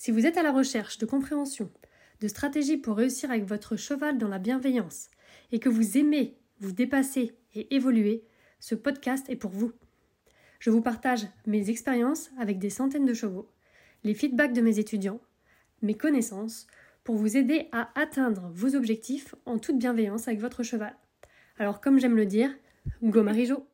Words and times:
Si 0.00 0.12
vous 0.12 0.24
êtes 0.24 0.38
à 0.38 0.42
la 0.42 0.50
recherche 0.50 0.96
de 0.96 1.04
compréhension, 1.04 1.70
de 2.22 2.28
stratégies 2.28 2.78
pour 2.78 2.96
réussir 2.96 3.30
avec 3.30 3.44
votre 3.44 3.76
cheval 3.76 4.16
dans 4.16 4.28
la 4.28 4.38
bienveillance 4.38 5.10
et 5.52 5.58
que 5.60 5.68
vous 5.68 5.98
aimez 5.98 6.38
vous 6.58 6.72
dépasser 6.72 7.36
et 7.54 7.74
évoluer, 7.74 8.24
ce 8.60 8.74
podcast 8.74 9.28
est 9.28 9.36
pour 9.36 9.50
vous. 9.50 9.72
Je 10.58 10.70
vous 10.70 10.80
partage 10.80 11.26
mes 11.44 11.68
expériences 11.68 12.30
avec 12.38 12.58
des 12.58 12.70
centaines 12.70 13.04
de 13.04 13.12
chevaux, 13.12 13.52
les 14.02 14.14
feedbacks 14.14 14.54
de 14.54 14.62
mes 14.62 14.78
étudiants, 14.78 15.20
mes 15.82 15.98
connaissances, 15.98 16.66
pour 17.04 17.16
vous 17.16 17.36
aider 17.36 17.68
à 17.70 17.90
atteindre 17.94 18.50
vos 18.54 18.74
objectifs 18.74 19.34
en 19.44 19.58
toute 19.58 19.78
bienveillance 19.78 20.28
avec 20.28 20.40
votre 20.40 20.62
cheval. 20.62 20.96
Alors 21.58 21.82
comme 21.82 22.00
j'aime 22.00 22.16
le 22.16 22.24
dire, 22.24 22.56
go 23.02 23.22
Marie-Jo 23.22 23.68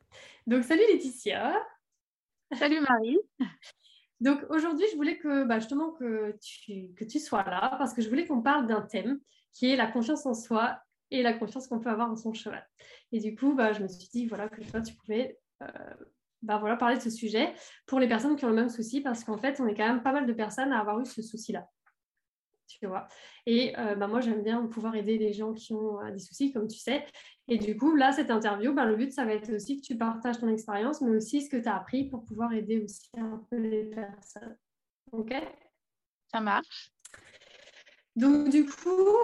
Donc 0.49 0.65
salut 0.65 0.83
Laetitia 0.91 1.55
Salut 2.59 2.81
Marie 2.81 3.21
Donc 4.21 4.41
aujourd'hui 4.49 4.87
je 4.91 4.97
voulais 4.97 5.19
que 5.19 5.45
bah, 5.45 5.59
justement 5.59 5.91
que 5.91 6.35
tu, 6.41 7.19
sois 7.19 7.45
là 7.45 7.77
parce 7.79 7.93
que 7.93 8.03
je 8.03 8.09
voulais 8.09 8.27
qu'on 8.27 8.41
parle 8.41 8.67
d'un 8.67 8.81
thème 8.81 9.21
qui 9.53 9.71
est 9.71 9.77
la 9.77 9.87
confiance 9.87 10.27
en 10.27 10.35
soi 10.35 10.79
et 11.11 11.23
la 11.23 11.33
confiance 11.33 11.67
qu'on 11.67 11.81
peut 11.81 11.91
avoir 11.91 12.11
en 12.11 12.17
son 12.17 12.33
cheval. 12.33 12.67
Et 13.13 13.21
du 13.21 13.37
coup, 13.37 13.55
bah, 13.55 13.73
je 13.73 13.83
me 13.83 13.89
suis 13.89 14.09
dit 14.09 14.27
voilà, 14.27 14.49
que 14.49 14.63
toi, 14.63 14.81
tu 14.81 14.95
pouvais 14.95 15.39
euh, 15.63 15.67
bah, 16.43 16.61
parler 16.79 16.97
de 16.97 17.03
ce 17.03 17.11
sujet 17.11 17.55
pour 17.87 18.01
les 18.01 18.09
personnes 18.09 18.37
qui 18.37 18.45
ont 18.45 18.51
le 18.51 18.55
même 18.55 18.69
souci, 18.69 19.01
parce 19.01 19.25
qu'en 19.25 19.39
fait, 19.39 19.61
on 19.61 19.67
est 19.67 19.75
quand 19.75 19.87
même 19.87 20.03
pas 20.03 20.13
mal 20.13 20.27
de 20.27 20.33
personnes 20.33 20.73
à 20.73 20.81
avoir 20.81 21.01
eu 21.01 21.07
ce 21.07 21.23
souci-là. 21.23 21.69
Tu 22.67 22.87
vois. 22.87 23.07
Et 23.47 23.79
euh, 23.79 23.95
bah, 23.95 24.09
moi, 24.09 24.21
j'aime 24.21 24.43
bien 24.43 24.67
pouvoir 24.67 24.95
aider 24.97 25.19
les 25.19 25.33
gens 25.33 25.53
qui 25.55 25.73
ont 25.73 26.01
euh, 26.01 26.11
des 26.11 26.19
soucis, 26.19 26.53
comme 26.53 26.67
tu 26.67 26.79
sais. 26.79 27.05
Et 27.49 27.59
du 27.59 27.77
coup, 27.77 27.95
là, 27.95 28.13
cette 28.13 28.31
interview, 28.31 28.75
bah, 28.75 28.85
le 28.85 28.97
but, 28.97 29.13
ça 29.13 29.25
va 29.25 29.35
être 29.35 29.53
aussi 29.55 29.81
que 29.81 29.87
tu 29.87 29.97
partages 29.97 30.39
ton 30.39 30.49
expérience, 30.49 31.01
mais 31.01 31.17
aussi 31.17 31.43
ce 31.43 31.51
que 31.51 31.57
tu 31.57 31.69
as 31.69 31.77
appris 31.77 32.09
pour 32.09 32.25
pouvoir 32.25 32.53
aider 32.53 32.83
aussi 32.83 33.09
un 33.17 33.45
peu 33.51 33.57
les 33.57 33.85
personnes. 33.85 34.57
OK? 35.13 35.35
Ça 36.33 36.41
marche. 36.41 36.91
Donc, 38.17 38.49
du 38.49 38.67
coup, 38.67 39.15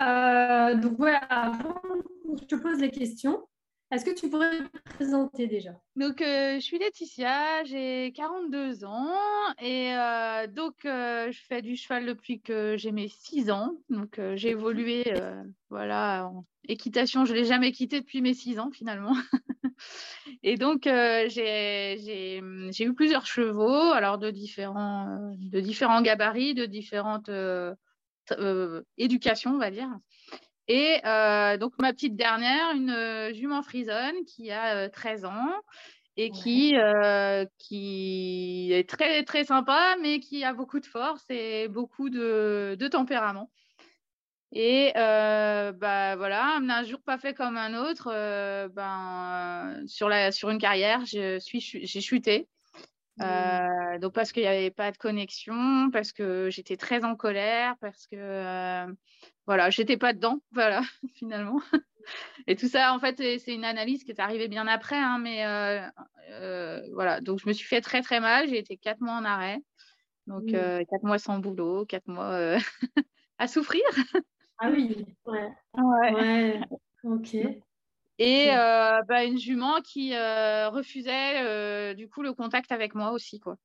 euh, 0.00 0.74
donc, 0.76 0.98
ouais, 0.98 1.16
avant 1.28 1.72
que 1.72 2.40
je 2.40 2.44
te 2.44 2.54
pose 2.54 2.78
les 2.78 2.90
questions, 2.90 3.48
est-ce 3.92 4.04
que 4.04 4.10
tu 4.10 4.28
pourrais 4.28 4.58
te 4.58 4.78
présenter 4.94 5.46
déjà? 5.46 5.72
Donc, 5.96 6.22
euh, 6.22 6.54
je 6.54 6.60
suis 6.60 6.78
Laetitia, 6.78 7.62
j'ai 7.64 8.12
42 8.14 8.84
ans 8.84 9.14
et 9.60 9.94
euh, 9.94 10.46
donc 10.46 10.74
je 10.84 11.38
fais 11.48 11.62
du 11.62 11.76
cheval 11.76 12.06
depuis 12.06 12.40
que 12.40 12.76
j'ai 12.76 12.90
mes 12.90 13.08
6 13.08 13.50
ans. 13.50 13.74
Donc, 13.90 14.18
j'ai 14.34 14.50
évolué 14.50 15.04
voilà, 15.70 16.26
en 16.26 16.46
équitation, 16.68 17.24
je 17.24 17.32
ne 17.32 17.38
l'ai 17.38 17.44
jamais 17.44 17.72
quitté 17.72 18.00
depuis 18.00 18.22
mes 18.22 18.34
6 18.34 18.58
ans 18.58 18.70
finalement. 18.70 19.14
et 20.42 20.56
donc, 20.56 20.84
j'ai 20.84 22.40
eu 22.40 22.94
plusieurs 22.94 23.26
chevaux, 23.26 23.92
alors 23.92 24.18
de 24.18 24.30
différents, 24.30 25.34
de 25.36 25.60
différents 25.60 26.02
gabarits, 26.02 26.54
de 26.54 26.66
différentes 26.66 27.30
euh, 28.38 28.82
éducation, 28.98 29.54
on 29.54 29.58
va 29.58 29.70
dire. 29.70 29.88
Et 30.68 31.00
euh, 31.04 31.56
donc, 31.56 31.72
ma 31.80 31.92
petite 31.92 32.16
dernière, 32.16 32.72
une 32.74 32.90
euh, 32.90 33.32
jument 33.34 33.62
frisonne 33.62 34.24
qui 34.26 34.50
a 34.50 34.88
13 34.88 35.24
ans 35.24 35.52
et 36.16 36.30
qui, 36.30 36.74
qui 37.58 38.70
est 38.70 38.88
très, 38.88 39.24
très 39.24 39.44
sympa, 39.44 39.96
mais 40.02 40.20
qui 40.20 40.44
a 40.44 40.52
beaucoup 40.52 40.78
de 40.78 40.86
force 40.86 41.24
et 41.30 41.68
beaucoup 41.68 42.10
de, 42.10 42.76
de 42.78 42.88
tempérament. 42.88 43.50
Et 44.52 44.92
bah 44.94 46.16
voilà, 46.16 46.58
un 46.58 46.84
jour 46.84 47.00
pas 47.00 47.16
fait 47.16 47.32
comme 47.32 47.56
un 47.56 47.74
autre, 47.74 48.12
ben 48.74 49.82
sur 49.86 50.10
la 50.10 50.32
sur 50.32 50.50
une 50.50 50.58
carrière, 50.58 51.06
je 51.06 51.38
suis 51.38 51.60
j'ai 51.60 52.00
chuté. 52.02 52.46
Mmh. 53.18 53.22
Euh, 53.24 53.98
donc 53.98 54.14
parce 54.14 54.32
qu'il 54.32 54.42
n'y 54.42 54.48
avait 54.48 54.70
pas 54.70 54.90
de 54.90 54.96
connexion, 54.96 55.90
parce 55.92 56.12
que 56.12 56.48
j'étais 56.50 56.76
très 56.76 57.04
en 57.04 57.14
colère, 57.14 57.76
parce 57.80 58.06
que 58.06 58.16
euh, 58.16 58.86
voilà, 59.46 59.70
j'étais 59.70 59.96
pas 59.96 60.12
dedans, 60.12 60.40
voilà, 60.52 60.82
finalement. 61.14 61.60
Et 62.46 62.56
tout 62.56 62.68
ça, 62.68 62.94
en 62.94 62.98
fait, 62.98 63.16
c'est 63.38 63.54
une 63.54 63.64
analyse 63.64 64.02
qui 64.04 64.10
est 64.10 64.20
arrivée 64.20 64.48
bien 64.48 64.66
après, 64.66 64.96
hein, 64.96 65.18
mais 65.18 65.44
euh, 65.46 66.80
voilà. 66.94 67.20
Donc 67.20 67.38
je 67.38 67.46
me 67.46 67.52
suis 67.52 67.66
fait 67.66 67.80
très 67.80 68.02
très 68.02 68.18
mal. 68.18 68.48
J'ai 68.48 68.58
été 68.58 68.76
quatre 68.76 69.00
mois 69.00 69.14
en 69.14 69.24
arrêt, 69.24 69.58
donc 70.26 70.44
mmh. 70.44 70.84
quatre 70.90 71.04
mois 71.04 71.18
sans 71.18 71.38
boulot, 71.38 71.84
quatre 71.86 72.08
mois 72.08 72.56
à 73.38 73.46
souffrir. 73.46 73.82
Ah 74.58 74.70
oui, 74.70 75.04
ouais. 75.26 75.48
ouais. 75.76 76.12
ouais. 76.14 76.60
Ok. 77.04 77.36
Et 78.22 78.50
euh, 78.52 79.02
bah, 79.08 79.24
une 79.24 79.38
jument 79.38 79.80
qui 79.80 80.14
euh, 80.14 80.68
refusait 80.68 81.42
euh, 81.42 81.92
du 81.92 82.08
coup 82.08 82.22
le 82.22 82.32
contact 82.32 82.70
avec 82.70 82.94
moi 82.94 83.10
aussi, 83.10 83.40
quoi. 83.40 83.56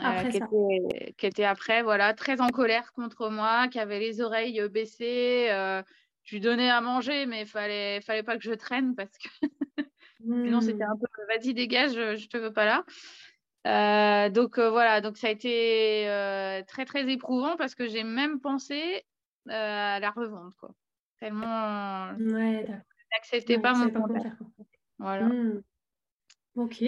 qui, 0.00 0.36
était, 0.36 1.14
qui, 1.16 1.26
était, 1.26 1.44
après, 1.44 1.82
voilà, 1.82 2.12
très 2.12 2.40
en 2.40 2.48
colère 2.48 2.92
contre 2.92 3.30
moi, 3.30 3.68
qui 3.68 3.78
avait 3.78 4.00
les 4.00 4.20
oreilles 4.20 4.60
baissées. 4.68 5.46
je 6.24 6.34
lui 6.34 6.40
donnais 6.40 6.70
à 6.70 6.80
manger, 6.80 7.26
mais 7.26 7.42
il 7.42 7.46
fallait, 7.46 8.00
fallait 8.00 8.24
pas 8.24 8.36
que 8.36 8.42
je 8.42 8.52
traîne 8.52 8.96
parce 8.96 9.16
que 9.16 9.28
sinon 10.24 10.60
c'était 10.60 10.82
un 10.82 10.94
mmh. 10.94 11.00
peu 11.00 11.26
vas-y, 11.28 11.54
dégage, 11.54 11.92
je, 11.92 12.16
je 12.16 12.28
te 12.28 12.36
veux 12.36 12.52
pas 12.52 12.82
là. 13.64 14.30
donc 14.30 14.58
voilà, 14.58 15.00
donc 15.02 15.18
ça 15.18 15.28
a 15.28 15.30
été 15.30 16.06
très 16.66 16.84
très 16.84 17.08
éprouvant 17.12 17.56
parce 17.56 17.76
que 17.76 17.86
j'ai 17.86 18.02
même 18.02 18.40
pensé 18.40 19.04
à 19.48 20.00
la 20.00 20.10
revendre, 20.10 20.52
quoi. 20.58 20.70
Tellement. 21.20 22.12
Ouais, 22.18 22.66
d'accord 23.14 23.30
n'acceptais 23.32 23.58
pas 23.58 23.74
mon 23.74 23.90
contact. 23.90 24.36
Voilà. 24.98 25.26
Hmm. 25.26 25.62
Ok. 26.56 26.84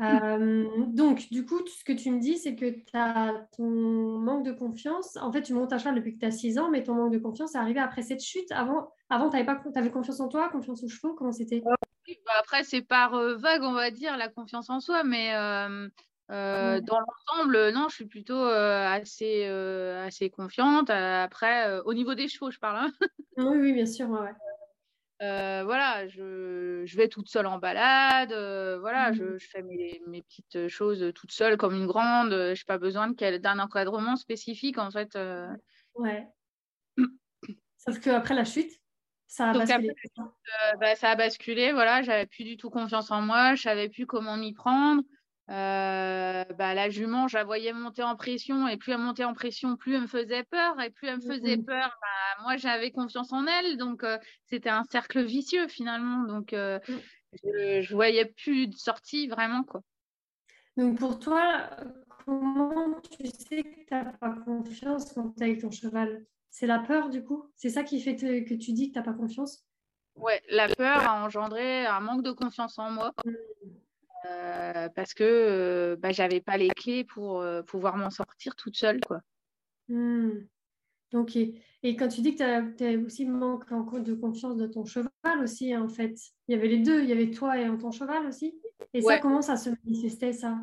Euh, 0.00 0.66
donc, 0.88 1.30
du 1.30 1.46
coup, 1.46 1.66
ce 1.66 1.82
que 1.82 1.92
tu 1.92 2.10
me 2.10 2.20
dis, 2.20 2.36
c'est 2.36 2.54
que 2.54 2.66
tu 2.66 2.84
as 2.94 3.48
ton 3.56 4.18
manque 4.18 4.44
de 4.44 4.52
confiance. 4.52 5.16
En 5.16 5.32
fait, 5.32 5.42
tu 5.42 5.54
montes 5.54 5.72
à 5.72 5.78
cheval 5.78 5.94
depuis 5.94 6.14
que 6.14 6.20
tu 6.20 6.26
as 6.26 6.30
6 6.30 6.58
ans, 6.58 6.70
mais 6.70 6.82
ton 6.82 6.94
manque 6.94 7.12
de 7.12 7.18
confiance 7.18 7.54
est 7.54 7.58
arrivé 7.58 7.80
après 7.80 8.02
cette 8.02 8.22
chute. 8.22 8.52
Avant, 8.52 8.92
avant 9.08 9.30
tu 9.30 9.36
avais, 9.36 9.90
confiance 9.90 10.20
en 10.20 10.28
toi, 10.28 10.48
confiance 10.50 10.84
aux 10.84 10.88
chevaux 10.88 11.14
Comment 11.14 11.32
c'était? 11.32 11.62
Bah, 11.64 12.32
Après, 12.38 12.62
c'est 12.62 12.82
par 12.82 13.14
euh, 13.14 13.36
vague, 13.36 13.62
on 13.62 13.72
va 13.72 13.90
dire, 13.90 14.16
la 14.16 14.28
confiance 14.28 14.68
en 14.68 14.80
soi, 14.80 15.02
mais 15.02 15.34
euh, 15.34 15.88
dans 16.28 17.00
l'ensemble, 17.00 17.70
non, 17.72 17.88
je 17.88 17.94
suis 17.94 18.06
plutôt 18.06 18.42
assez, 18.42 19.46
assez 19.46 20.28
confiante. 20.28 20.90
Après, 20.90 21.80
au 21.86 21.94
niveau 21.94 22.14
des 22.14 22.28
chevaux, 22.28 22.50
je 22.50 22.58
parle. 22.58 22.76
Hein. 22.76 22.92
oui, 23.38 23.56
oui, 23.58 23.72
bien 23.72 23.86
sûr. 23.86 24.10
Ouais. 24.10 24.32
Euh, 25.22 25.62
voilà, 25.64 26.06
je, 26.08 26.82
je, 26.84 26.96
vais 26.96 27.08
toute 27.08 27.30
seule 27.30 27.46
en 27.46 27.58
balade, 27.58 28.32
euh, 28.32 28.78
voilà, 28.78 29.12
je, 29.12 29.22
mmh. 29.22 29.38
je, 29.38 29.48
fais 29.48 29.62
mes, 29.62 30.02
mes, 30.06 30.20
petites 30.20 30.68
choses 30.68 31.10
toute 31.14 31.32
seule 31.32 31.56
comme 31.56 31.74
une 31.74 31.86
grande, 31.86 32.32
je 32.32 32.50
n'ai 32.50 32.64
pas 32.66 32.76
besoin 32.76 33.08
d'un 33.10 33.58
encadrement 33.58 34.16
spécifique 34.16 34.76
en 34.76 34.90
fait. 34.90 35.16
Euh. 35.16 35.48
Ouais. 35.94 36.28
Sauf 37.78 37.98
qu'après 38.00 38.34
la 38.34 38.44
chute, 38.44 38.70
ça 39.26 39.50
a 39.50 39.52
basculé. 39.54 39.94
bah, 40.80 40.94
ça 40.96 41.10
a 41.12 41.16
basculé, 41.16 41.72
voilà, 41.72 42.02
j'avais 42.02 42.26
plus 42.26 42.44
du 42.44 42.58
tout 42.58 42.68
confiance 42.68 43.10
en 43.10 43.22
moi, 43.22 43.54
je 43.54 43.62
savais 43.62 43.88
plus 43.88 44.06
comment 44.06 44.36
m'y 44.36 44.52
prendre. 44.52 45.02
Euh, 45.48 46.44
bah, 46.58 46.74
la 46.74 46.90
jument, 46.90 47.28
je 47.28 47.36
la 47.36 47.44
voyais 47.44 47.72
monter 47.72 48.02
en 48.02 48.16
pression 48.16 48.66
et 48.66 48.76
plus 48.76 48.92
elle 48.92 48.98
montait 48.98 49.24
en 49.24 49.32
pression, 49.32 49.76
plus 49.76 49.94
elle 49.94 50.02
me 50.02 50.06
faisait 50.08 50.42
peur 50.42 50.80
et 50.80 50.90
plus 50.90 51.06
elle 51.06 51.16
me 51.16 51.20
faisait 51.20 51.56
peur, 51.56 51.96
bah, 52.00 52.42
moi 52.42 52.56
j'avais 52.56 52.90
confiance 52.90 53.32
en 53.32 53.46
elle, 53.46 53.76
donc 53.76 54.02
euh, 54.02 54.18
c'était 54.46 54.70
un 54.70 54.82
cercle 54.82 55.24
vicieux 55.24 55.68
finalement, 55.68 56.24
donc 56.24 56.52
euh, 56.52 56.80
mm. 56.88 56.94
je, 57.44 57.80
je, 57.82 57.94
voyais 57.94 58.24
plus 58.24 58.66
de 58.66 58.74
sortie 58.74 59.28
vraiment 59.28 59.62
quoi. 59.62 59.82
Donc 60.76 60.98
pour 60.98 61.20
toi, 61.20 61.70
comment 62.24 63.00
tu 63.16 63.28
sais 63.28 63.62
que 63.62 63.86
tu 63.86 63.94
n'as 63.94 64.04
pas 64.04 64.32
confiance 64.44 65.12
quand 65.12 65.30
tu 65.30 65.42
es 65.42 65.46
avec 65.46 65.60
ton 65.60 65.70
cheval? 65.70 66.26
C'est 66.50 66.66
la 66.66 66.80
peur 66.80 67.08
du 67.08 67.22
coup? 67.22 67.48
C'est 67.54 67.70
ça 67.70 67.84
qui 67.84 68.00
fait 68.00 68.16
que 68.16 68.54
tu 68.54 68.72
dis 68.72 68.88
que 68.88 68.94
tu 68.94 68.98
n'as 68.98 69.04
pas 69.04 69.12
confiance? 69.12 69.64
Ouais, 70.16 70.42
la 70.48 70.68
peur 70.68 71.06
a 71.06 71.24
engendré 71.24 71.86
un 71.86 72.00
manque 72.00 72.24
de 72.24 72.32
confiance 72.32 72.80
en 72.80 72.90
moi. 72.90 73.12
Mm. 73.24 73.30
Euh, 74.26 74.88
parce 74.94 75.14
que 75.14 75.24
euh, 75.24 75.96
bah, 75.98 76.12
j'avais 76.12 76.40
pas 76.40 76.56
les 76.56 76.68
clés 76.68 77.04
pour 77.04 77.40
euh, 77.40 77.62
pouvoir 77.62 77.96
m'en 77.96 78.10
sortir 78.10 78.56
toute 78.56 78.76
seule. 78.76 79.00
Quoi. 79.00 79.20
Mmh. 79.88 80.30
Ok. 81.14 81.36
Et 81.36 81.96
quand 81.96 82.08
tu 82.08 82.20
dis 82.20 82.34
que 82.34 82.76
tu 82.76 82.84
as, 82.84 82.98
aussi 82.98 83.26
manque 83.26 83.68
de 84.02 84.14
confiance 84.14 84.56
de 84.56 84.66
ton 84.66 84.84
cheval 84.84 85.10
aussi, 85.42 85.76
en 85.76 85.88
fait, 85.88 86.16
il 86.48 86.54
y 86.54 86.58
avait 86.58 86.68
les 86.68 86.78
deux, 86.78 87.02
il 87.02 87.08
y 87.08 87.12
avait 87.12 87.30
toi 87.30 87.58
et 87.58 87.66
ton 87.78 87.92
cheval 87.92 88.26
aussi. 88.26 88.58
Et 88.92 89.00
ça, 89.00 89.18
comment 89.18 89.42
ça 89.42 89.56
se 89.56 89.70
manifestait, 89.84 90.32
ça? 90.32 90.58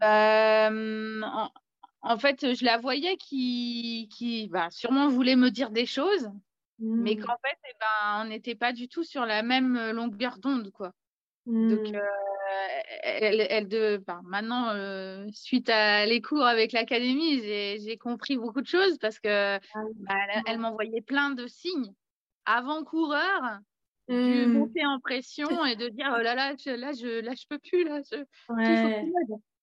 Bah, 0.00 0.70
en 2.02 2.18
fait, 2.18 2.54
je 2.54 2.64
la 2.64 2.78
voyais 2.78 3.16
qui, 3.16 4.08
qui 4.12 4.48
bah, 4.48 4.68
sûrement 4.70 5.08
voulait 5.08 5.36
me 5.36 5.50
dire 5.50 5.70
des 5.70 5.86
choses, 5.86 6.30
mais 6.78 7.14
Mmh. 7.14 7.20
qu'en 7.20 7.36
fait, 7.44 7.58
eh 7.68 7.74
ben, 7.78 8.22
on 8.22 8.24
n'était 8.26 8.54
pas 8.54 8.72
du 8.72 8.88
tout 8.88 9.04
sur 9.04 9.26
la 9.26 9.42
même 9.42 9.90
longueur 9.90 10.38
d'onde, 10.38 10.70
quoi. 10.70 10.92
Donc, 11.68 11.82
Mmh. 11.82 11.94
euh, 11.94 12.00
elle, 13.02 13.46
elle 13.50 13.68
de, 13.68 14.02
maintenant, 14.24 14.70
euh, 14.70 15.26
suite 15.32 15.68
à 15.68 16.06
les 16.06 16.20
cours 16.22 16.44
avec 16.44 16.72
l'académie, 16.72 17.40
j'ai 17.42 17.78
j'ai 17.80 17.96
compris 17.98 18.36
beaucoup 18.36 18.60
de 18.60 18.66
choses 18.66 18.98
parce 18.98 19.18
que 19.20 19.56
Ah 19.74 19.82
bah, 20.08 20.14
elle, 20.34 20.42
elle 20.46 20.58
m'envoyait 20.58 21.02
plein 21.02 21.30
de 21.30 21.46
signes 21.46 21.94
avant-coureurs 22.46 23.60
du 24.08 24.46
Mmh. 24.46 24.48
monter 24.48 24.84
en 24.86 25.00
pression 25.00 25.64
et 25.66 25.76
de 25.76 25.88
dire 25.88 26.14
oh 26.18 26.22
là 26.22 26.34
là, 26.34 26.54
je, 26.64 26.70
là, 26.70 26.92
je, 26.92 27.20
là, 27.20 27.34
je 27.36 27.44
peux 27.48 27.58
plus, 27.58 27.84
là, 27.84 28.00
je, 28.10 28.24
Ouais. 28.48 29.14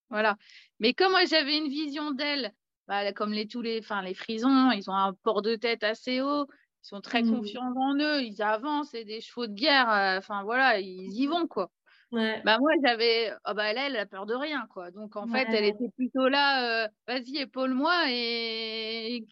Voilà. 0.09 0.37
Mais 0.79 0.93
comme 0.93 1.11
moi, 1.11 1.25
j'avais 1.25 1.57
une 1.57 1.67
vision 1.69 2.11
d'elle, 2.11 2.53
bah, 2.87 3.11
comme 3.13 3.33
les, 3.33 3.47
tous 3.47 3.61
les, 3.61 3.79
enfin, 3.79 4.01
les 4.01 4.13
frisons, 4.13 4.71
ils 4.71 4.89
ont 4.89 4.93
un 4.95 5.13
port 5.13 5.41
de 5.41 5.55
tête 5.55 5.83
assez 5.83 6.21
haut, 6.21 6.45
ils 6.83 6.87
sont 6.87 7.01
très 7.01 7.23
Mmh. 7.23 7.25
confiants 7.25 7.73
en 7.75 7.95
eux, 7.99 8.21
ils 8.23 8.41
avancent, 8.41 8.91
c'est 8.91 9.03
des 9.05 9.19
chevaux 9.21 9.47
de 9.47 9.53
guerre, 9.53 9.89
euh, 9.91 10.17
enfin 10.19 10.43
voilà, 10.43 10.79
ils 10.79 11.11
y 11.13 11.27
vont, 11.27 11.47
quoi. 11.47 11.71
Ouais. 12.11 12.41
Bah 12.45 12.57
moi 12.59 12.71
j'avais 12.83 13.33
oh 13.45 13.53
bah 13.53 13.65
elle 13.71 13.77
elle 13.77 13.97
a 13.97 14.05
peur 14.05 14.25
de 14.25 14.33
rien 14.33 14.65
quoi. 14.71 14.91
Donc 14.91 15.15
en 15.15 15.27
fait 15.27 15.47
elle 15.51 15.65
était 15.65 15.89
plutôt 15.95 16.29
là 16.29 16.85
euh, 16.85 16.87
vas-y 17.07 17.37
épaule-moi 17.37 18.05
et 18.09 19.25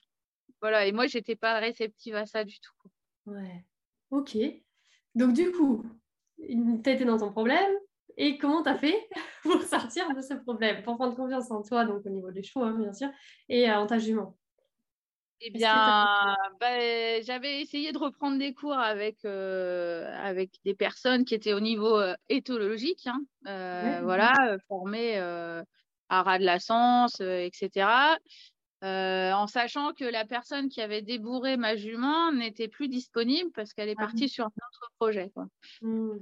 voilà 0.62 0.86
et 0.86 0.92
moi 0.92 1.08
j'étais 1.08 1.36
pas 1.36 1.60
réceptive 1.60 2.16
à 2.16 2.26
ça 2.26 2.44
du 2.44 2.60
tout. 2.60 2.74
Ouais. 3.26 3.66
Ok. 4.12 4.38
Donc 5.16 5.34
du 5.34 5.52
coup, 5.52 5.86
tu 6.38 6.90
été 6.90 7.06
dans 7.06 7.18
ton 7.18 7.32
problème 7.32 7.72
et 8.18 8.38
comment 8.38 8.64
tu 8.64 8.70
as 8.70 8.78
fait 8.78 9.08
pour 9.44 9.62
sortir 9.62 10.14
de 10.14 10.22
ce 10.22 10.34
problème, 10.34 10.84
pour 10.84 10.96
prendre 10.96 11.16
confiance 11.16 11.52
en 11.52 11.62
toi, 11.62 11.86
donc 11.86 12.06
au 12.06 12.10
niveau 12.10 12.32
des 12.32 12.44
chevaux, 12.44 12.66
hein, 12.66 12.78
bien 12.78 12.94
sûr, 12.94 13.10
et 13.50 13.70
euh, 13.70 13.80
en 13.80 13.88
ta 13.88 14.00
jument? 14.00 14.38
Eh 15.42 15.52
bien 15.52 16.36
bah, 16.60 17.22
j'avais 17.22 17.62
essayé 17.62 17.92
de 17.92 17.98
reprendre 17.98 18.38
des 18.40 18.54
cours 18.54 18.74
avec 18.78 19.26
euh, 19.26 20.10
avec 20.18 20.52
des 20.64 20.74
personnes 20.76 21.26
qui 21.26 21.36
étaient 21.36 21.54
au 21.54 21.60
niveau 21.60 21.98
euh, 22.00 22.16
éthologique, 22.30 23.06
hein, 23.08 23.22
euh, 23.48 24.00
Ouais. 24.00 24.02
voilà, 24.02 24.58
formées 24.68 25.18
à 25.18 26.22
ras 26.24 26.40
de 26.40 26.46
la 26.46 26.60
sens, 26.60 27.20
etc. 27.20 28.18
En 28.82 29.48
sachant 29.48 29.94
que 29.94 30.06
la 30.06 30.26
personne 30.26 30.70
qui 30.70 30.80
avait 30.82 31.02
débourré 31.02 31.58
ma 31.58 31.76
jument 31.76 32.32
n'était 32.32 32.68
plus 32.68 32.88
disponible 32.88 33.52
parce 33.54 33.74
qu'elle 33.74 33.90
est 33.90 33.96
Ah 33.98 34.06
partie 34.06 34.30
sur 34.30 34.46
un 34.46 34.48
autre 34.48 34.92
projet. 35.00 35.32
Quoi. 35.34 35.48
Mmh. 35.82 36.20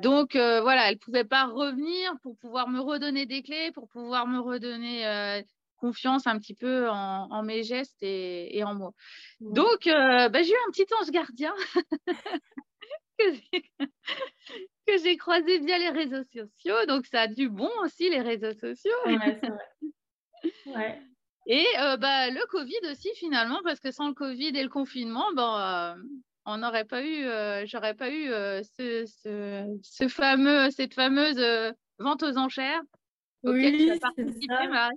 Donc 0.00 0.32
voilà, 0.34 0.90
elle 0.90 0.98
pouvait 0.98 1.24
pas 1.24 1.46
revenir 1.46 2.14
pour 2.22 2.36
pouvoir 2.36 2.68
me 2.68 2.80
redonner 2.80 3.26
des 3.26 3.42
clés, 3.42 3.70
pour 3.72 3.86
pouvoir 3.88 4.26
me 4.26 4.40
redonner 4.40 5.44
confiance 5.76 6.26
un 6.26 6.38
petit 6.38 6.54
peu 6.54 6.88
en, 6.88 7.28
en 7.30 7.42
mes 7.42 7.62
gestes 7.62 8.02
et, 8.02 8.56
et 8.56 8.64
en 8.64 8.74
moi. 8.74 8.92
Donc 9.40 9.86
euh, 9.86 10.28
bah, 10.28 10.42
j'ai 10.42 10.52
eu 10.52 10.56
un 10.68 10.70
petit 10.72 10.86
ange 11.00 11.10
gardien 11.10 11.54
que 13.18 14.98
j'ai- 15.02 15.16
croisé 15.16 15.58
via 15.58 15.78
les 15.78 15.90
réseaux 15.90 16.24
sociaux. 16.32 16.86
Donc 16.88 17.06
ça 17.06 17.22
a 17.22 17.26
du 17.26 17.48
bon 17.48 17.70
aussi 17.82 18.08
les 18.10 18.20
réseaux 18.20 18.52
sociaux. 18.54 18.92
Ouais, 19.06 19.38
c'est 19.40 19.48
vrai. 19.48 19.64
Ouais. 20.66 21.02
Et 21.46 21.64
euh, 21.78 21.96
bah, 21.96 22.28
le 22.30 22.44
Covid 22.48 22.90
aussi 22.90 23.08
finalement, 23.16 23.60
parce 23.62 23.80
que 23.80 23.90
sans 23.90 24.08
le 24.08 24.14
Covid 24.14 24.48
et 24.48 24.62
le 24.62 24.68
confinement, 24.68 25.26
bon, 25.34 25.56
euh, 25.56 25.94
on 26.44 26.58
n'aurait 26.58 26.84
pas 26.84 27.02
eu, 27.04 27.24
j'aurais 27.66 27.94
pas 27.94 28.10
eu 28.10 28.26
ce, 28.78 29.04
ce, 29.06 29.78
ce 29.82 30.08
fameux, 30.08 30.70
cette 30.70 30.94
fameuse 30.94 31.40
vente 31.98 32.22
aux 32.22 32.36
enchères 32.36 32.82
auquel 33.46 33.72
tu 33.76 33.82
Oui, 33.84 33.90
as 33.90 33.94
c'est 33.94 34.00
participé, 34.00 34.46
ça. 34.54 34.68
Marie. 34.68 34.96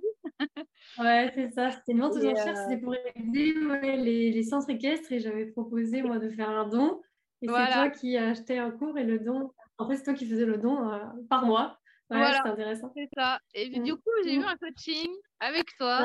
Ouais, 0.98 1.32
c'est 1.34 1.50
ça. 1.50 1.70
C'était 1.70 1.92
une 1.92 2.00
vente 2.00 2.12
aux 2.16 2.24
enchères, 2.26 2.48
euh, 2.58 2.62
c'était 2.68 2.80
pour 2.80 2.94
aider 3.14 3.54
ouais, 3.66 3.96
les, 3.96 4.30
les 4.32 4.42
centres 4.42 4.70
équestres 4.70 5.12
et 5.12 5.20
j'avais 5.20 5.46
proposé 5.46 6.02
moi 6.02 6.18
de 6.18 6.28
faire 6.30 6.50
un 6.50 6.68
don. 6.68 7.00
Et 7.42 7.46
c'est 7.46 7.72
toi 7.72 7.88
qui 7.90 8.16
achetais 8.18 8.58
un 8.58 8.70
cours 8.70 8.98
et 8.98 9.04
le 9.04 9.18
don. 9.18 9.50
En 9.78 9.88
fait, 9.88 9.96
c'est 9.96 10.04
toi 10.04 10.14
qui 10.14 10.26
faisais 10.26 10.44
le 10.44 10.58
don 10.58 10.90
euh, 10.92 10.98
par 11.28 11.46
mois. 11.46 11.78
Ouais, 12.10 12.18
Voilà. 12.18 12.36
c'était 12.38 12.48
intéressant. 12.50 12.92
C'est 12.96 13.08
ça. 13.16 13.38
Et 13.54 13.78
Mm. 13.78 13.82
du 13.84 13.94
coup, 13.94 14.10
j'ai 14.24 14.34
eu 14.34 14.40
Mm. 14.40 14.44
un 14.44 14.56
coaching 14.56 15.08
avec 15.38 15.66
toi. 15.78 16.02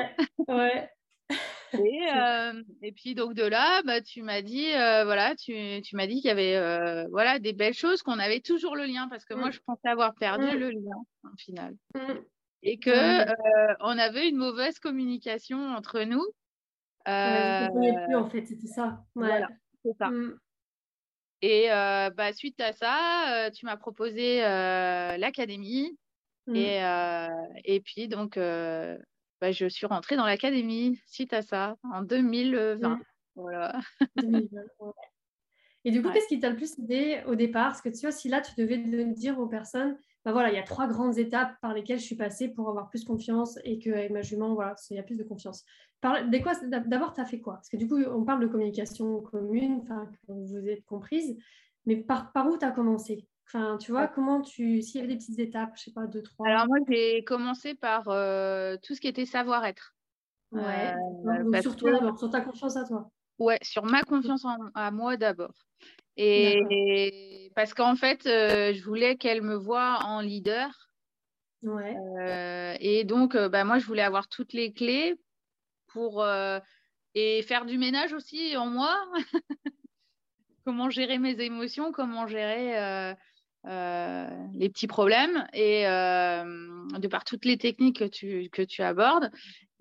Ouais, 0.48 0.56
ouais. 0.56 0.90
Et, 1.74 2.08
euh, 2.16 2.64
et 2.84 2.92
puis 2.94 3.16
donc 3.16 3.34
de 3.34 3.44
là, 3.44 3.82
bah, 3.84 4.00
tu 4.00 4.22
m'as 4.22 4.42
dit, 4.42 4.72
euh, 4.72 5.04
voilà, 5.04 5.36
tu, 5.36 5.82
tu 5.82 5.96
m'as 5.98 6.08
dit 6.08 6.16
qu'il 6.22 6.26
y 6.26 6.30
avait 6.30 6.56
euh, 6.56 7.06
voilà, 7.10 7.40
des 7.40 7.52
belles 7.52 7.74
choses, 7.74 8.02
qu'on 8.02 8.20
avait 8.20 8.40
toujours 8.40 8.76
le 8.78 8.86
lien, 8.86 9.10
parce 9.10 9.26
que 9.26 9.34
moi, 9.34 9.50
Mm. 9.50 9.54
je 9.54 9.60
pensais 9.66 9.88
avoir 9.90 10.14
perdu 10.16 10.58
le 10.58 10.70
lien, 10.70 10.96
au 11.26 11.36
final. 11.38 11.76
Et 12.64 12.80
que 12.80 12.90
Ouais. 12.90 13.30
euh, 13.30 13.76
on 13.82 13.98
avait 13.98 14.28
une 14.30 14.38
mauvaise 14.38 14.80
communication 14.80 15.58
entre 15.76 16.02
nous. 16.02 16.24
Ouais, 17.08 17.14
Euh, 17.14 17.68
comprenais 17.68 18.06
plus 18.06 18.16
en 18.16 18.30
fait, 18.30 18.46
c'était 18.46 18.68
ça. 18.68 19.04
Ouais. 19.16 19.28
voilà, 19.28 19.48
c'est 19.84 19.94
ça. 20.00 20.10
Mm. 20.10 20.40
Et 21.42 21.72
euh, 21.72 22.10
bah, 22.10 22.34
suite 22.34 22.60
à 22.60 22.74
ça, 22.74 23.46
euh, 23.46 23.52
tu 23.52 23.66
m'as 23.66 23.78
proposé 23.78 24.40
l'académie. 24.40 25.98
Mm. 26.48 26.56
Et, 26.56 26.82
et 27.66 27.80
puis, 27.82 28.08
donc, 28.08 28.36
bah, 28.38 29.52
je 29.52 29.68
suis 29.68 29.86
rentrée 29.86 30.16
dans 30.16 30.26
l'académie 30.26 31.00
suite 31.06 31.34
à 31.34 31.42
ça, 31.44 31.76
en 31.84 32.02
2020. 32.02 32.96
Mm. 32.96 33.04
Voilà. 33.36 33.80
2020, 34.16 34.62
ouais. 34.80 34.92
Et 35.84 35.92
du 35.92 36.02
coup, 36.02 36.08
Ouais. 36.08 36.14
qu'est-ce 36.16 36.28
qui 36.28 36.40
t'a 36.40 36.50
le 36.50 36.56
plus 36.56 36.80
aidé 36.80 37.22
au 37.28 37.36
départ? 37.36 37.68
Parce 37.68 37.82
que 37.84 37.90
tu 37.90 38.00
vois, 38.02 38.12
si 38.12 38.28
là, 38.28 38.42
tu 38.42 38.54
devais 38.58 38.78
de- 38.80 39.14
dire 39.14 39.38
aux 39.40 39.46
personnes, 39.48 40.00
bah 40.26 40.32
voilà, 40.32 40.50
il 40.52 40.56
y 40.56 40.60
a 40.60 40.64
trois 40.64 40.88
grandes 40.88 41.18
étapes 41.20 41.54
par 41.62 41.74
lesquelles 41.74 42.00
je 42.00 42.04
suis 42.04 42.16
passée 42.16 42.50
pour 42.50 42.68
avoir 42.68 42.90
plus 42.90 43.06
confiance 43.06 43.60
et 43.64 43.78
qu'avec 43.78 44.10
ma 44.12 44.24
jument, 44.24 44.56
voilà, 44.56 44.76
il 44.90 44.96
y 44.98 45.00
a 45.00 45.04
plus 45.04 45.16
de 45.16 45.24
confiance. 45.24 45.64
D'abord, 46.02 47.14
tu 47.14 47.22
as 47.22 47.26
fait 47.26 47.40
quoi? 47.40 47.54
Parce 47.56 47.70
que 47.70 47.78
du 47.78 47.88
coup, 47.88 47.98
on 47.98 48.26
parle 48.26 48.42
de 48.42 48.48
communication 48.48 49.22
commune, 49.22 49.82
enfin, 49.84 50.08
que 50.28 50.32
vous 50.34 50.58
êtes 50.68 50.84
comprises, 50.86 51.38
mais 51.86 51.98
par, 51.98 52.32
par 52.32 52.48
où 52.48 52.58
tu 52.58 52.66
as 52.66 52.72
commencé? 52.72 53.28
Enfin, 53.48 53.78
tu 53.78 53.92
vois, 53.92 54.02
Ouais. 54.02 54.10
comment 54.16 54.42
tu. 54.42 54.82
S'il 54.82 55.02
y 55.02 55.04
avait 55.04 55.14
des 55.14 55.20
petites 55.20 55.38
étapes, 55.38 55.74
je 55.78 55.84
sais 55.84 55.92
pas, 55.94 56.08
deux, 56.08 56.24
trois. 56.24 56.48
Alors, 56.48 56.68
moi, 56.68 56.78
j'ai 56.90 57.24
commencé 57.24 57.76
par 57.76 58.08
euh, 58.08 58.76
tout 58.82 58.96
ce 58.96 59.02
qui 59.02 59.08
était 59.08 59.26
savoir-être. 59.28 59.96
ouais. 60.52 60.94
euh. 61.28 61.44
Donc, 61.44 61.62
sur 61.62 61.76
toi 61.76 61.92
que- 61.92 61.96
d'abord, 61.98 62.18
sur 62.18 62.30
ta 62.32 62.42
confiance 62.42 62.76
à 62.78 62.84
toi. 62.86 63.12
Ouais, 63.38 63.60
sur 63.62 63.86
ma 63.86 64.02
confiance 64.02 64.46
en, 64.46 64.58
à 64.74 64.90
moi 64.90 65.18
d'abord. 65.18 65.54
Et, 66.18 67.52
parce 67.56 67.74
qu'en 67.74 67.96
fait, 67.96 68.26
euh, 68.26 68.74
je 68.74 68.84
voulais 68.84 69.18
qu'elle 69.18 69.42
me 69.42 69.56
voie 69.56 70.00
en 70.04 70.22
leader. 70.22 70.70
Ouais. 71.64 71.96
Euh, 72.20 72.76
et 72.80 73.04
donc, 73.04 73.36
euh, 73.36 73.50
bah, 73.50 73.64
moi, 73.64 73.80
je 73.80 73.86
voulais 73.86 74.04
avoir 74.04 74.28
toutes 74.28 74.54
les 74.54 74.72
clés 74.72 75.16
pour 75.88 76.24
euh, 76.24 76.60
et 77.16 77.42
faire 77.42 77.66
du 77.66 77.78
ménage 77.78 78.14
aussi 78.14 78.56
en 78.56 78.68
moi. 78.68 78.96
comment 80.66 80.90
gérer 80.90 81.20
mes 81.20 81.42
émotions, 81.42 81.92
comment 81.92 82.28
gérer 82.28 83.16
les 83.66 84.70
petits 84.70 84.88
problèmes 84.88 85.48
et 85.54 85.84
de 85.84 87.08
par 87.08 87.24
toutes 87.24 87.46
les 87.46 87.58
techniques 87.58 88.00
que 88.00 88.06
tu, 88.06 88.50
que 88.50 88.64
tu 88.64 88.82
abordes. 88.82 89.32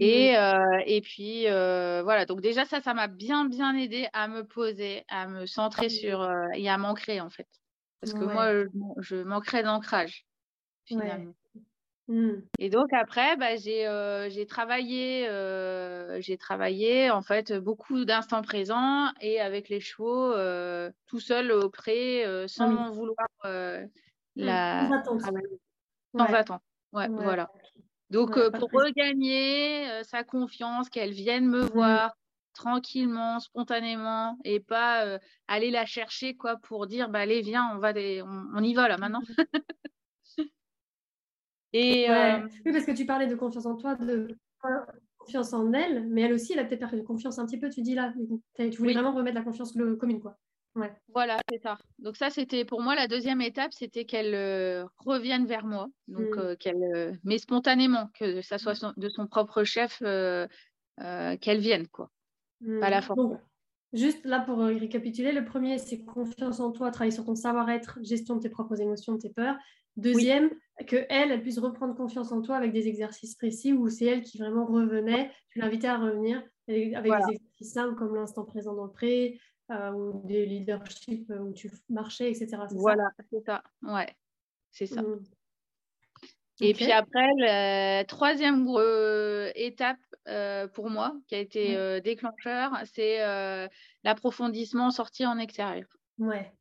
Et, 0.01 0.37
euh, 0.37 0.81
et 0.87 1.01
puis 1.01 1.49
euh, 1.49 2.03
voilà, 2.03 2.27
donc 2.27 2.41
déjà 2.41 2.65
ça, 2.65 2.81
ça 2.81 2.95
m'a 2.95 3.07
bien 3.09 3.45
bien 3.47 3.77
aidé 3.77 4.09
à 4.13 4.27
me 4.29 4.45
poser, 4.47 5.05
à 5.09 5.29
me 5.29 5.47
centrer 5.47 5.89
sur 5.89 6.23
euh, 6.23 6.49
et 6.55 6.69
à 6.69 6.79
m'ancrer 6.79 7.21
en 7.21 7.31
fait. 7.31 7.49
Parce 8.01 8.13
que 8.13 8.25
Ouais. 8.25 8.35
moi, 8.35 8.53
je, 8.53 8.67
je 8.99 9.17
manquerais 9.23 9.63
d'ancrage 9.63 10.27
finalement. 10.85 11.35
Mm. 12.09 12.49
Et 12.59 12.71
donc 12.71 12.93
après, 12.93 13.37
bah, 13.37 13.57
j'ai 13.57 14.47
travaillé, 14.47 15.27
j'ai 16.21 16.39
travaillé 16.39 17.11
en 17.11 17.23
fait 17.23 17.53
beaucoup 17.53 18.05
d'instants 18.05 18.43
présents 18.43 19.13
et 19.21 19.41
avec 19.41 19.69
les 19.69 19.81
chevaux 19.81 20.33
tout 21.07 21.21
seul 21.21 21.51
au 21.53 21.71
pré, 21.71 22.25
sans 22.49 22.91
vouloir 22.93 23.27
euh, 23.45 23.87
Mm. 24.41 24.43
la 24.43 24.91
Sans 25.05 25.17
travailler. 25.19 25.61
Sans 26.19 26.33
attendre. 26.35 26.63
Ouais. 26.93 27.11
voilà. 27.17 27.51
Donc 28.15 28.31
Ouais, 28.31 28.45
euh, 28.45 28.51
pour 28.53 28.71
regagner 28.71 29.91
euh, 29.91 30.03
sa 30.05 30.23
confiance, 30.23 30.89
qu'elle 30.89 31.13
vienne 31.13 31.49
me 31.49 31.63
Mm. 31.63 31.73
voir 31.73 32.17
tranquillement, 32.53 33.41
spontanément, 33.41 34.39
et 34.45 34.61
pas 34.61 35.05
euh, 35.05 35.19
aller 35.49 35.73
la 35.73 35.85
chercher 35.85 36.37
quoi 36.37 36.57
pour 36.57 36.87
dire 36.87 37.09
bah 37.09 37.19
allez 37.19 37.43
viens, 37.43 37.73
on 37.75 37.79
va 37.79 37.93
des... 37.93 38.23
on, 38.23 38.45
on 38.55 38.63
y 38.63 38.73
va 38.73 38.87
là 38.87 38.97
maintenant. 38.99 39.21
et 41.73 42.09
Ouais. 42.09 42.15
euh, 42.15 42.49
Oui, 42.65 42.73
parce 42.73 42.87
que 42.87 42.93
tu 42.93 43.05
parlais 43.05 43.27
de 43.27 43.35
confiance 43.35 43.67
en 43.67 43.75
toi, 43.75 43.97
de 43.97 44.29
confiance 45.19 45.53
en 45.53 45.73
elle, 45.73 46.07
mais 46.09 46.23
elle 46.23 46.35
aussi, 46.35 46.53
elle 46.53 46.61
a 46.61 46.65
peut-être 46.65 46.79
perdu 46.79 47.03
confiance 47.03 47.41
un 47.41 47.47
petit 47.47 47.59
peu, 47.59 47.69
tu 47.69 47.83
dis 47.83 47.97
là. 47.97 48.15
Tu 48.57 48.71
voulais 48.71 48.91
Oui. 48.91 48.95
vraiment 48.95 49.13
remettre 49.13 49.37
la 49.37 49.43
confiance 49.43 49.73
commune, 49.73 50.21
quoi. 50.21 50.39
Ouais. 50.77 50.93
Voilà, 51.15 51.39
c'est 51.49 51.63
ça. 51.63 51.79
Donc 52.01 52.17
ça, 52.17 52.31
c'était 52.31 52.65
pour 52.65 52.83
moi 52.83 52.95
la 52.97 53.07
deuxième 53.07 53.41
étape, 53.41 53.73
c'était 53.73 54.05
qu'elle 54.05 54.35
euh, 54.35 54.85
revienne 54.99 55.47
vers 55.47 55.65
moi, 55.67 55.87
donc 56.09 56.37
Mm. 56.37 56.41
euh, 56.41 56.57
qu'elle, 56.57 56.83
euh, 56.95 57.13
mais 57.23 57.39
spontanément, 57.39 58.09
que 58.19 58.41
ça 58.43 58.59
soit 58.59 58.75
son- 58.75 58.93
de 58.97 59.09
son 59.09 59.27
propre 59.29 59.63
chef, 59.65 59.99
euh, 60.03 60.49
euh, 61.01 61.37
qu'elle 61.37 61.59
vienne, 61.61 61.87
quoi. 61.89 62.11
Pas 62.81 62.91
la 62.91 63.01
Mm. 63.01 63.03
force. 63.03 63.17
Donc, 63.19 63.41
Juste 63.93 64.25
là 64.27 64.41
pour 64.41 64.59
récapituler, 64.59 65.31
le 65.31 65.45
premier, 65.45 65.79
c'est 65.79 66.05
confiance 66.05 66.59
en 66.59 66.73
toi, 66.73 66.91
travailler 66.91 67.13
sur 67.15 67.25
ton 67.25 67.37
savoir-être, 67.37 68.01
gestion 68.03 68.35
de 68.35 68.41
tes 68.41 68.49
propres 68.51 68.81
émotions, 68.81 69.13
de 69.15 69.19
tes 69.19 69.31
peurs. 69.33 69.57
Deuxième, 69.97 70.51
que 70.89 71.07
elle, 71.09 71.31
elle 71.31 71.43
puisse 71.43 71.61
reprendre 71.61 71.95
confiance 71.95 72.33
en 72.33 72.43
toi 72.43 72.57
avec 72.57 72.73
des 72.73 72.89
exercices 72.89 73.37
précis 73.37 73.73
où 73.73 73.89
c'est 73.89 74.07
elle 74.07 74.23
qui 74.23 74.39
vraiment 74.39 74.67
revenait. 74.67 75.31
Tu 75.51 75.61
l'invitais 75.61 75.87
à 75.87 75.99
revenir 75.99 76.43
avec 76.67 76.93
des 76.93 77.35
exercices 77.35 77.73
simples 77.73 77.95
comme 77.95 78.17
l'instant 78.17 78.45
présent 78.45 78.75
dans 78.75 78.87
le 78.87 78.91
pré 78.91 79.41
euh, 79.71 79.91
ou 79.93 80.27
des 80.27 80.47
leadership 80.47 81.31
où 81.31 81.53
tu 81.53 81.71
marchais, 81.89 82.31
etc. 82.31 82.63
Voilà, 82.73 83.11
c'est 83.31 83.45
ça. 83.45 83.63
Ouais, 83.83 84.15
c'est 84.71 84.87
ça. 84.87 85.03
Mmh. 85.03 85.23
Et 86.61 86.73
puis 86.73 86.93
après, 86.93 87.29
la 87.39 88.05
troisième 88.05 88.67
étape 89.57 89.99
euh, 90.29 90.69
pour 90.69 90.89
moi, 90.89 91.17
qui 91.27 91.35
a 91.35 91.39
été 91.39 91.77
euh, 91.77 92.01
déclencheur, 92.01 92.73
c'est 92.85 93.19
l'approfondissement 94.05 94.91
sorti 94.91 95.27
en 95.27 95.39
extérieur. 95.39 95.89
Ouais. 96.19 96.53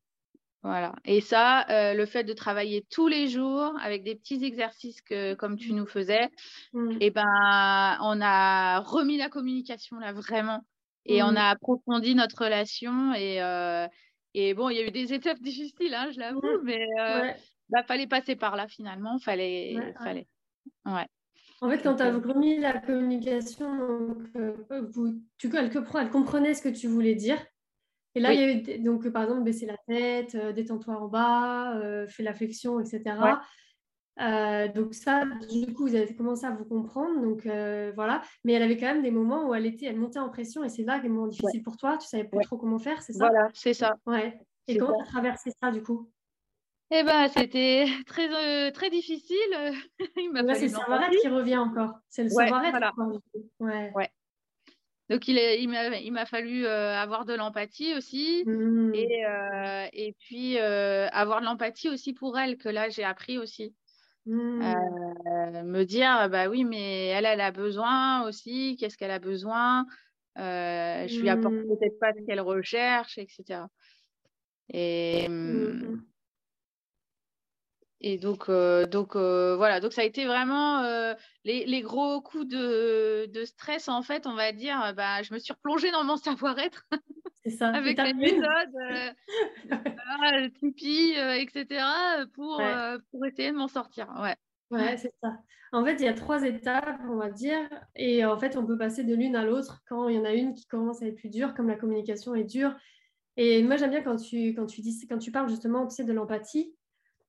Voilà. 0.63 0.95
Et 1.03 1.19
ça, 1.19 1.65
euh, 1.69 1.93
le 1.93 2.05
fait 2.05 2.23
de 2.23 2.31
travailler 2.31 2.85
tous 2.89 3.09
les 3.09 3.27
jours 3.27 3.73
avec 3.81 4.03
des 4.03 4.15
petits 4.15 4.45
exercices 4.45 5.01
que, 5.01 5.33
comme 5.33 5.57
tu 5.57 5.73
nous 5.73 5.85
faisais, 5.85 6.29
mmh. 6.71 6.91
et 6.93 6.97
eh 7.01 7.09
ben, 7.11 7.97
on 8.01 8.21
a 8.21 8.79
remis 8.79 9.17
la 9.17 9.27
communication 9.27 9.99
là 9.99 10.13
vraiment. 10.13 10.63
Et 11.05 11.21
on 11.23 11.31
mmh. 11.33 11.37
a 11.37 11.49
approfondi 11.49 12.15
notre 12.15 12.43
relation. 12.43 13.13
Et, 13.13 13.41
euh, 13.41 13.87
et 14.33 14.53
bon, 14.53 14.69
il 14.69 14.77
y 14.77 14.79
a 14.79 14.87
eu 14.87 14.91
des 14.91 15.13
étapes 15.13 15.39
difficiles, 15.41 15.93
hein, 15.93 16.09
je 16.13 16.19
l'avoue, 16.19 16.61
mais 16.63 16.87
euh, 16.99 17.31
bah, 17.69 17.83
fallait 17.83 18.07
passer 18.07 18.35
par 18.35 18.55
là 18.55 18.67
finalement. 18.67 19.19
Fallait, 19.19 19.75
fallait. 20.01 20.27
Ouais. 20.85 21.07
En 21.61 21.69
fait, 21.69 21.81
quand 21.81 21.95
tu 21.95 22.03
as 22.03 22.11
remis 22.11 22.57
la 22.57 22.77
communication, 22.79 24.17
vous, 24.91 25.21
tu, 25.37 25.49
elle, 25.55 25.71
elle 25.73 26.09
comprenait 26.09 26.53
ce 26.53 26.61
que 26.61 26.69
tu 26.69 26.87
voulais 26.87 27.15
dire. 27.15 27.37
Et 28.15 28.19
là, 28.19 28.33
il 28.33 28.39
y 28.39 28.43
a 28.43 28.51
eu, 28.51 28.79
donc, 28.79 29.07
par 29.09 29.23
exemple, 29.23 29.43
baisser 29.43 29.65
la 29.65 29.77
tête, 29.87 30.35
euh, 30.35 30.51
détends-toi 30.51 30.95
en 30.95 31.07
bas, 31.07 31.75
euh, 31.77 32.05
fais 32.07 32.21
la 32.21 32.33
flexion, 32.33 32.79
etc. 32.79 33.01
Euh, 34.21 34.67
donc 34.67 34.93
ça, 34.93 35.25
du 35.49 35.73
coup, 35.73 35.87
vous 35.87 35.95
avez 35.95 36.13
commencé 36.15 36.45
à 36.45 36.51
vous 36.51 36.65
comprendre, 36.65 37.21
donc 37.21 37.45
voilà. 37.95 38.21
Mais 38.43 38.53
elle 38.53 38.63
avait 38.63 38.77
quand 38.77 38.87
même 38.87 39.03
des 39.03 39.11
moments 39.11 39.47
où 39.49 39.53
elle 39.53 39.65
était, 39.65 39.87
elle 39.87 39.97
montait 39.97 40.19
en 40.19 40.29
pression, 40.29 40.63
et 40.63 40.69
c'est 40.69 40.83
là 40.83 40.99
des 40.99 41.09
moments 41.09 41.27
difficiles 41.27 41.63
pour 41.63 41.77
toi. 41.77 41.97
Tu 41.97 42.07
savais 42.07 42.25
pas 42.25 42.39
trop 42.41 42.57
comment 42.57 42.79
faire, 42.79 43.01
c'est 43.01 43.13
ça? 43.13 43.27
Voilà, 43.29 43.49
c'est 43.53 43.73
ça. 43.73 43.97
Ouais. 44.05 44.39
Et 44.67 44.77
comment 44.77 44.97
tu 44.97 45.03
as 45.03 45.07
traversé 45.07 45.51
ça, 45.61 45.71
du 45.71 45.81
coup? 45.81 46.09
Eh 46.91 47.03
ben, 47.03 47.27
c'était 47.27 47.85
très 48.05 48.71
très 48.71 48.89
difficile. 48.89 49.37
c'est 49.99 50.61
le 50.61 50.67
savoir-être 50.67 51.19
qui 51.21 51.27
revient 51.27 51.57
encore. 51.57 51.93
C'est 52.09 52.23
le 52.23 52.29
savoir-être. 52.29 52.93
Ouais. 53.59 53.91
ouais. 53.95 54.09
Donc, 55.09 55.27
il, 55.27 55.37
il 55.37 56.11
m'a 56.11 56.25
fallu 56.25 56.65
euh, 56.65 56.95
avoir 56.95 57.25
de 57.25 57.33
l'empathie 57.33 57.93
aussi. 57.93 58.43
Mmh. 58.45 58.91
Et, 58.95 59.25
euh, 59.25 59.85
et 59.91 60.15
puis, 60.19 60.57
euh, 60.57 61.07
avoir 61.09 61.41
de 61.41 61.45
l'empathie 61.45 61.89
aussi 61.89 62.13
pour 62.13 62.37
elle, 62.37 62.57
que 62.57 62.69
là, 62.69 62.89
j'ai 62.89 63.03
appris 63.03 63.37
aussi. 63.37 63.73
Mmh. 64.25 65.63
me 65.65 65.83
dire, 65.83 66.29
bah 66.29 66.47
oui, 66.47 66.63
mais 66.63 67.07
elle, 67.07 67.25
elle 67.25 67.41
a 67.41 67.51
besoin 67.51 68.25
aussi. 68.27 68.77
Qu'est-ce 68.79 68.97
qu'elle 68.97 69.11
a 69.11 69.19
besoin? 69.19 69.85
Je 70.37 71.19
lui 71.19 71.29
apporte 71.29 71.53
mmh. 71.53 71.67
peut-être 71.67 71.99
pas 71.99 72.13
ce 72.13 72.25
qu'elle 72.25 72.41
recherche, 72.41 73.17
etc. 73.17 73.61
Et. 74.73 75.27
Et 78.05 78.17
donc, 78.17 78.49
euh, 78.49 78.85
donc 78.85 79.15
euh, 79.15 79.55
voilà, 79.55 79.79
donc 79.79 79.93
ça 79.93 80.01
a 80.01 80.03
été 80.03 80.25
vraiment 80.25 80.79
euh, 80.83 81.13
les, 81.45 81.81
gros 81.81 82.21
coups 82.21 82.45
de, 82.45 83.43
stress, 83.45 83.87
en 83.87 84.01
fait, 84.01 84.27
on 84.27 84.35
va 84.35 84.51
dire. 84.51 84.93
Bah, 84.95 85.23
je 85.23 85.33
me 85.33 85.39
suis 85.39 85.53
replongée 85.53 85.89
dans 85.89 86.03
mon 86.03 86.17
savoir-être. 86.17 86.85
Avec 87.59 88.01
les 88.01 88.13
méthodes, 88.13 89.13
Tipeee, 90.59 91.15
etc., 91.39 91.85
pour, 92.33 92.61
pour 93.11 93.25
essayer 93.25 93.51
de 93.51 93.57
m'en 93.57 93.67
sortir. 93.67 94.07
Ouais. 94.21 94.35
Ouais, 94.71 94.97
c'est 94.97 95.13
ça. 95.21 95.37
En 95.71 95.83
fait, 95.83 95.95
il 95.95 96.03
y 96.03 96.07
a 96.07 96.13
trois 96.13 96.43
étapes, 96.43 96.99
on 97.09 97.15
va 97.15 97.29
dire, 97.29 97.67
et 97.95 98.23
en 98.25 98.37
fait, 98.37 98.57
on 98.57 98.65
peut 98.65 98.77
passer 98.77 99.03
de 99.03 99.15
l'une 99.15 99.35
à 99.35 99.43
l'autre 99.43 99.81
quand 99.87 100.07
il 100.07 100.15
y 100.15 100.19
en 100.19 100.25
a 100.25 100.33
une 100.33 100.53
qui 100.53 100.67
commence 100.67 101.01
à 101.01 101.07
être 101.07 101.15
plus 101.15 101.29
dure, 101.29 101.53
comme 101.53 101.67
la 101.67 101.75
communication 101.75 102.35
est 102.35 102.43
dure. 102.43 102.75
Et 103.37 103.63
moi, 103.63 103.77
j'aime 103.77 103.89
bien 103.89 104.03
quand 104.03 104.17
tu, 104.17 104.49
quand 104.49 104.67
tu 104.67 104.81
dis, 104.81 105.07
quand 105.07 105.17
tu 105.17 105.31
parles 105.31 105.49
justement, 105.49 105.87
tu 105.87 105.95
sais, 105.95 106.03
de 106.03 106.13
l'empathie 106.13 106.75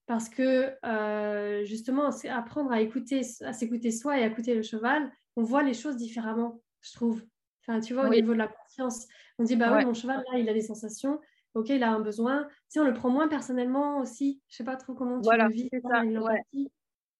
parce 0.07 0.29
que 0.29 0.75
euh, 0.85 1.65
justement, 1.65 2.11
apprendre 2.31 2.73
à 2.73 2.81
écouter, 2.81 3.23
à 3.43 3.53
s'écouter 3.53 3.91
soi 3.91 4.19
et 4.19 4.23
à 4.23 4.27
écouter 4.27 4.55
le 4.55 4.63
cheval, 4.63 5.11
on 5.37 5.43
voit 5.43 5.63
les 5.63 5.75
choses 5.75 5.97
différemment, 5.97 6.63
je 6.83 6.93
trouve. 6.93 7.23
Enfin, 7.67 7.81
tu 7.81 7.95
vois, 7.95 8.07
au 8.07 8.11
niveau 8.11 8.33
de 8.33 8.39
la 8.39 8.49
conscience, 8.49 9.07
on 9.39 9.45
dit 9.45 9.57
bah 9.57 9.77
oui, 9.77 9.85
mon 9.85 9.95
cheval 9.95 10.23
là, 10.33 10.39
il 10.39 10.49
a 10.49 10.53
des 10.53 10.63
sensations. 10.63 11.21
Ok, 11.55 11.69
il 11.69 11.83
a 11.83 11.91
un 11.91 12.01
besoin. 12.01 12.49
Si 12.69 12.81
on 12.81 12.85
le 12.85 12.95
prend 12.95 13.11
moins 13.11 13.29
personnellement 13.29 13.99
aussi. 13.99 14.43
Je 14.49 14.57
sais 14.57 14.65
pas 14.65 14.77
trop 14.77 14.95
comment 14.95 15.21
tu 15.21 15.29
le 15.31 15.49
vis. 15.51 15.69
Ça, 15.83 16.03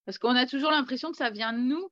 Parce 0.05 0.19
qu'on 0.19 0.35
a 0.35 0.47
toujours 0.47 0.71
l'impression 0.71 1.11
que 1.13 1.17
ça 1.17 1.31
vient 1.31 1.53
de 1.53 1.61
nous, 1.61 1.89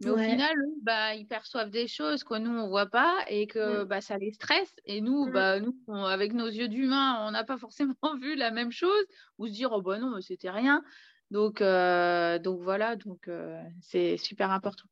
mais 0.00 0.10
au 0.10 0.18
final, 0.18 0.54
bah, 0.82 1.14
ils 1.14 1.26
perçoivent 1.26 1.70
des 1.70 1.86
choses 1.86 2.24
que 2.24 2.36
nous, 2.36 2.50
on 2.50 2.64
ne 2.64 2.68
voit 2.68 2.86
pas 2.86 3.24
et 3.28 3.46
que 3.46 3.84
bah, 3.84 4.00
ça 4.00 4.18
les 4.18 4.32
stresse. 4.32 4.74
Et 4.84 5.00
nous, 5.00 5.30
bah, 5.30 5.60
nous 5.60 5.76
avec 5.88 6.32
nos 6.32 6.48
yeux 6.48 6.68
d'humain, 6.68 7.26
on 7.26 7.30
n'a 7.30 7.44
pas 7.44 7.58
forcément 7.58 7.94
vu 8.20 8.34
la 8.34 8.50
même 8.50 8.72
chose 8.72 9.04
ou 9.38 9.46
se 9.46 9.52
dire, 9.52 9.72
oh 9.72 9.82
bah 9.82 9.98
non, 9.98 10.20
c'était 10.20 10.50
rien. 10.50 10.82
Donc, 11.30 11.60
euh, 11.60 12.38
donc 12.38 12.60
voilà, 12.60 12.96
donc 12.96 13.28
euh, 13.28 13.62
c'est 13.80 14.16
super 14.16 14.50
important. 14.50 14.84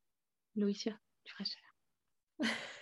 Louisia, 0.57 0.99
tu 1.25 1.35
restes 1.37 1.57
là. 2.41 2.49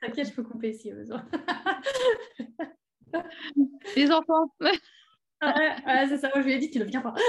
T'inquiète, 0.00 0.28
je 0.28 0.34
peux 0.34 0.44
couper 0.44 0.72
si 0.72 0.92
besoin. 0.92 1.26
Les 3.96 4.10
enfants. 4.10 4.54
ah 5.40 6.06
c'est 6.08 6.18
ça, 6.18 6.28
moi 6.28 6.42
je 6.42 6.46
lui 6.46 6.52
ai 6.54 6.58
dit, 6.58 6.70
tu 6.70 6.78
ne 6.78 6.84
viens 6.84 7.02
pas 7.02 7.14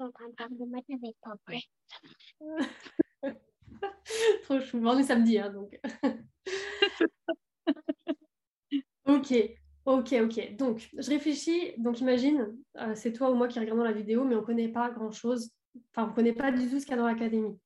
de 0.00 0.64
maths 0.64 0.90
avec 0.90 1.14
papa. 1.22 1.52
Trop 4.42 4.60
chou. 4.60 4.80
On 4.84 4.98
est 4.98 5.04
samedi, 5.04 5.38
hein, 5.38 5.50
donc. 5.50 5.78
ok, 9.04 9.34
ok, 9.84 10.14
ok. 10.24 10.56
Donc, 10.56 10.90
je 10.98 11.10
réfléchis. 11.10 11.74
Donc, 11.78 12.00
imagine, 12.00 12.56
euh, 12.78 12.94
c'est 12.94 13.12
toi 13.12 13.30
ou 13.30 13.34
moi 13.34 13.48
qui 13.48 13.60
regardons 13.60 13.84
la 13.84 13.92
vidéo, 13.92 14.24
mais 14.24 14.34
on 14.34 14.40
ne 14.40 14.46
connaît 14.46 14.68
pas 14.68 14.90
grand-chose. 14.90 15.50
Enfin, 15.90 16.06
on 16.06 16.10
ne 16.10 16.14
connaît 16.14 16.32
pas 16.32 16.50
du 16.50 16.68
tout 16.68 16.80
ce 16.80 16.86
qu'il 16.86 16.92
y 16.92 16.94
a 16.94 17.00
dans 17.00 17.06
l'académie. 17.06 17.58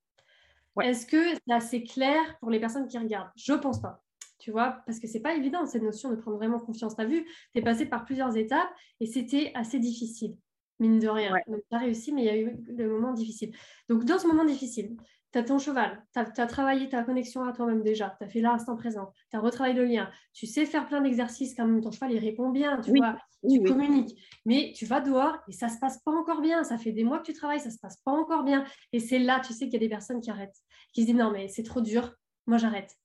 Est-ce 0.82 1.06
que 1.06 1.34
c'est 1.34 1.52
assez 1.52 1.84
clair 1.84 2.20
pour 2.40 2.50
les 2.50 2.60
personnes 2.60 2.86
qui 2.86 2.98
regardent? 2.98 3.30
Je 3.36 3.52
pense 3.54 3.80
pas. 3.80 4.02
Tu 4.38 4.50
vois, 4.50 4.82
parce 4.86 5.00
que 5.00 5.06
c'est 5.06 5.20
pas 5.20 5.34
évident 5.34 5.66
cette 5.66 5.82
notion 5.82 6.10
de 6.10 6.16
prendre 6.16 6.36
vraiment 6.36 6.60
confiance. 6.60 6.94
Tu 6.94 7.02
as 7.02 7.06
vu, 7.06 7.24
tu 7.24 7.58
es 7.58 7.62
passé 7.62 7.86
par 7.86 8.04
plusieurs 8.04 8.36
étapes 8.36 8.68
et 9.00 9.06
c'était 9.06 9.50
assez 9.54 9.78
difficile 9.78 10.36
mine 10.78 10.98
de 10.98 11.08
rien. 11.08 11.34
Donc, 11.46 11.60
tu 11.70 11.76
as 11.76 11.78
réussi, 11.78 12.12
mais 12.12 12.22
il 12.22 12.26
y 12.26 12.30
a 12.30 12.36
eu 12.36 12.54
des 12.68 12.86
moments 12.86 13.12
difficiles. 13.12 13.54
Donc, 13.88 14.04
dans 14.04 14.18
ce 14.18 14.26
moment 14.26 14.44
difficile, 14.44 14.96
tu 15.36 15.40
as 15.40 15.44
ton 15.44 15.58
cheval, 15.58 16.02
tu 16.14 16.40
as, 16.40 16.46
travaillé 16.46 16.88
ta 16.88 17.02
connexion 17.02 17.44
à 17.44 17.52
toi-même 17.52 17.82
déjà, 17.82 18.16
tu 18.18 18.24
as 18.24 18.28
fait 18.28 18.40
l'instant 18.40 18.74
présent, 18.74 19.12
tu 19.30 19.36
as 19.36 19.40
retravaillé 19.40 19.76
le 19.76 19.84
lien, 19.84 20.10
tu 20.32 20.46
sais 20.46 20.64
faire 20.64 20.86
plein 20.86 21.02
d'exercices 21.02 21.54
quand 21.54 21.66
même, 21.66 21.82
ton 21.82 21.90
cheval, 21.90 22.12
il 22.12 22.18
répond 22.18 22.48
bien, 22.48 22.80
tu 22.80 22.92
vois, 22.96 23.18
tu 23.46 23.62
communiques. 23.62 24.18
Mais 24.46 24.72
tu 24.74 24.86
vas 24.86 25.02
dehors 25.02 25.36
et 25.46 25.52
ça 25.52 25.68
se 25.68 25.78
passe 25.78 25.98
pas 26.02 26.10
encore 26.10 26.40
bien. 26.40 26.64
Ça 26.64 26.78
fait 26.78 26.92
des 26.92 27.04
mois 27.04 27.18
que 27.18 27.26
tu 27.26 27.34
travailles, 27.34 27.60
ça 27.60 27.70
se 27.70 27.78
passe 27.78 27.98
pas 27.98 28.12
encore 28.12 28.44
bien. 28.44 28.64
Et 28.94 28.98
c'est 28.98 29.18
là, 29.18 29.40
tu 29.40 29.52
sais 29.52 29.66
qu'il 29.66 29.74
y 29.74 29.76
a 29.76 29.80
des 29.80 29.90
personnes 29.90 30.22
qui 30.22 30.30
arrêtent, 30.30 30.56
qui 30.94 31.02
se 31.02 31.06
disent 31.06 31.16
non, 31.16 31.30
mais 31.30 31.48
c'est 31.48 31.64
trop 31.64 31.82
dur, 31.82 32.14
moi 32.46 32.56
j'arrête 32.56 32.96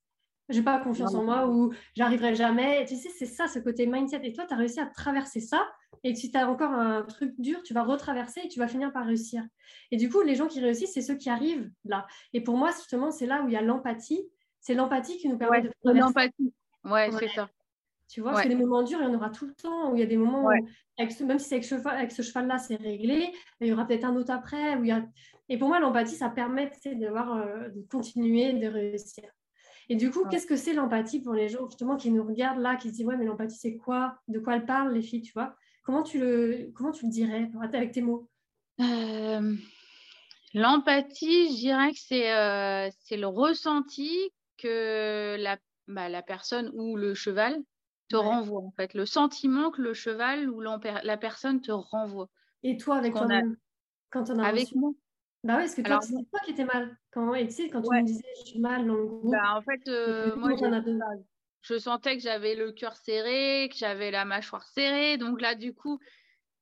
j'ai 0.48 0.62
pas 0.62 0.78
confiance 0.80 1.14
en 1.14 1.24
moi 1.24 1.48
ou 1.48 1.72
j'arriverai 1.96 2.34
jamais. 2.34 2.84
tu 2.86 2.96
sais, 2.96 3.08
c'est 3.16 3.26
ça, 3.26 3.48
ce 3.48 3.58
côté 3.58 3.86
mindset. 3.86 4.20
Et 4.24 4.32
toi, 4.32 4.44
tu 4.46 4.52
as 4.52 4.56
réussi 4.56 4.80
à 4.80 4.86
traverser 4.86 5.40
ça. 5.40 5.66
Et 6.04 6.14
si 6.14 6.30
tu 6.30 6.36
as 6.36 6.48
encore 6.48 6.72
un 6.72 7.02
truc 7.02 7.34
dur, 7.38 7.62
tu 7.62 7.74
vas 7.74 7.84
retraverser 7.84 8.40
et 8.44 8.48
tu 8.48 8.58
vas 8.58 8.68
finir 8.68 8.92
par 8.92 9.06
réussir. 9.06 9.44
Et 9.90 9.96
du 9.96 10.08
coup, 10.08 10.22
les 10.22 10.34
gens 10.34 10.48
qui 10.48 10.60
réussissent, 10.60 10.94
c'est 10.94 11.02
ceux 11.02 11.16
qui 11.16 11.30
arrivent 11.30 11.70
là. 11.84 12.06
Et 12.32 12.40
pour 12.40 12.56
moi, 12.56 12.70
justement, 12.72 13.10
c'est 13.10 13.26
là 13.26 13.42
où 13.42 13.48
il 13.48 13.54
y 13.54 13.56
a 13.56 13.62
l'empathie. 13.62 14.22
C'est 14.60 14.74
l'empathie 14.74 15.18
qui 15.18 15.28
nous 15.28 15.38
permet 15.38 15.62
de 15.62 15.70
traverser. 15.82 16.00
L'empathie, 16.00 16.54
ouais, 16.84 17.10
c'est 17.18 17.28
ça. 17.28 17.48
Tu 18.08 18.20
vois, 18.20 18.32
parce 18.32 18.42
que 18.42 18.48
des 18.48 18.56
moments 18.56 18.82
durs, 18.82 18.98
il 19.00 19.04
y 19.04 19.06
en 19.06 19.14
aura 19.14 19.30
tout 19.30 19.46
le 19.46 19.54
temps, 19.54 19.90
où 19.90 19.96
il 19.96 20.00
y 20.00 20.02
a 20.02 20.06
des 20.06 20.18
moments 20.18 20.44
où, 20.44 20.50
même 20.50 21.38
si 21.38 21.48
c'est 21.48 21.54
avec, 21.54 21.64
cheval, 21.64 21.96
avec, 21.96 22.12
ce 22.12 22.20
cheval-là, 22.20 22.58
c'est 22.58 22.76
réglé, 22.76 23.32
il 23.60 23.68
y 23.68 23.72
aura 23.72 23.86
peut-être 23.86 24.04
un 24.04 24.14
autre 24.16 24.32
après. 24.32 24.76
Où 24.76 24.84
il 24.84 24.88
y 24.88 24.92
a... 24.92 25.02
Et 25.48 25.56
pour 25.56 25.68
moi, 25.68 25.80
l'empathie, 25.80 26.16
ça 26.16 26.28
permet 26.28 26.70
d'avoir, 26.96 27.36
euh, 27.36 27.68
de 27.70 27.80
continuer, 27.90 28.52
de 28.52 28.66
réussir. 28.66 29.24
Et 29.88 29.96
du 29.96 30.10
coup, 30.10 30.24
qu'est-ce 30.26 30.46
que 30.46 30.56
c'est 30.56 30.74
l'empathie 30.74 31.20
pour 31.20 31.34
les 31.34 31.48
gens 31.48 31.66
justement 31.66 31.96
qui 31.96 32.10
nous 32.10 32.24
regardent 32.24 32.60
là, 32.60 32.76
qui 32.76 32.88
se 32.88 32.94
disent 32.94 33.06
ouais, 33.06 33.16
mais 33.16 33.24
l'empathie 33.24 33.58
c'est 33.58 33.76
quoi? 33.76 34.16
De 34.28 34.38
quoi 34.38 34.56
elle 34.56 34.66
parle 34.66 34.92
les 34.92 35.02
filles, 35.02 35.22
tu 35.22 35.32
vois? 35.32 35.56
Comment 35.84 36.02
tu 36.02 36.18
le 36.18 36.70
comment 36.74 36.92
tu 36.92 37.06
le 37.06 37.10
dirais 37.10 37.50
avec 37.72 37.92
tes 37.92 38.02
mots? 38.02 38.28
Euh, 38.80 39.54
L'empathie, 40.54 41.48
je 41.50 41.56
dirais 41.56 41.92
que 41.92 41.98
c'est 41.98 42.32
euh, 42.32 42.88
c'est 43.00 43.16
le 43.16 43.26
ressenti 43.26 44.30
que 44.58 45.36
la, 45.38 45.56
bah, 45.88 46.08
la 46.08 46.22
personne 46.22 46.70
ou 46.74 46.96
le 46.96 47.14
cheval 47.14 47.58
te 48.08 48.16
renvoie 48.16 48.60
en 48.60 48.70
fait, 48.72 48.92
le 48.94 49.06
sentiment 49.06 49.70
que 49.70 49.80
le 49.80 49.94
cheval 49.94 50.50
ou 50.50 50.60
la 50.60 51.16
personne 51.16 51.60
te 51.60 51.72
renvoie. 51.72 52.28
Et 52.62 52.76
toi 52.76 52.96
avec 52.96 53.12
toi-même 53.12 53.56
quand 54.10 54.28
on 54.30 54.38
a 54.38 54.48
avec 54.48 54.74
moi 54.74 54.92
Bah 55.42 55.54
oui, 55.56 55.62
parce 55.62 55.74
que 55.74 55.82
toi, 55.82 56.00
c'est 56.02 56.12
toi 56.12 56.40
qui 56.44 56.50
étais 56.50 56.64
mal. 56.64 56.96
Quand, 57.10 57.34
et 57.34 57.46
tu 57.46 57.54
sais, 57.54 57.68
quand 57.68 57.80
tu 57.80 57.90
me 57.90 58.02
disais 58.04 58.22
je 58.40 58.50
suis 58.50 58.60
mal 58.60 58.86
dans 58.86 58.94
le 58.94 59.06
groupe. 59.06 59.32
Bah, 59.32 59.56
en 59.56 59.62
fait, 59.62 59.80
moi, 60.36 60.50
je 61.62 61.78
sentais 61.78 62.16
que 62.16 62.22
j'avais 62.22 62.54
le 62.54 62.72
cœur 62.72 62.96
serré, 62.96 63.68
que 63.70 63.76
j'avais 63.76 64.10
la 64.10 64.24
mâchoire 64.24 64.64
serrée. 64.64 65.16
Donc 65.16 65.40
là, 65.40 65.54
du 65.54 65.74
coup, 65.74 65.98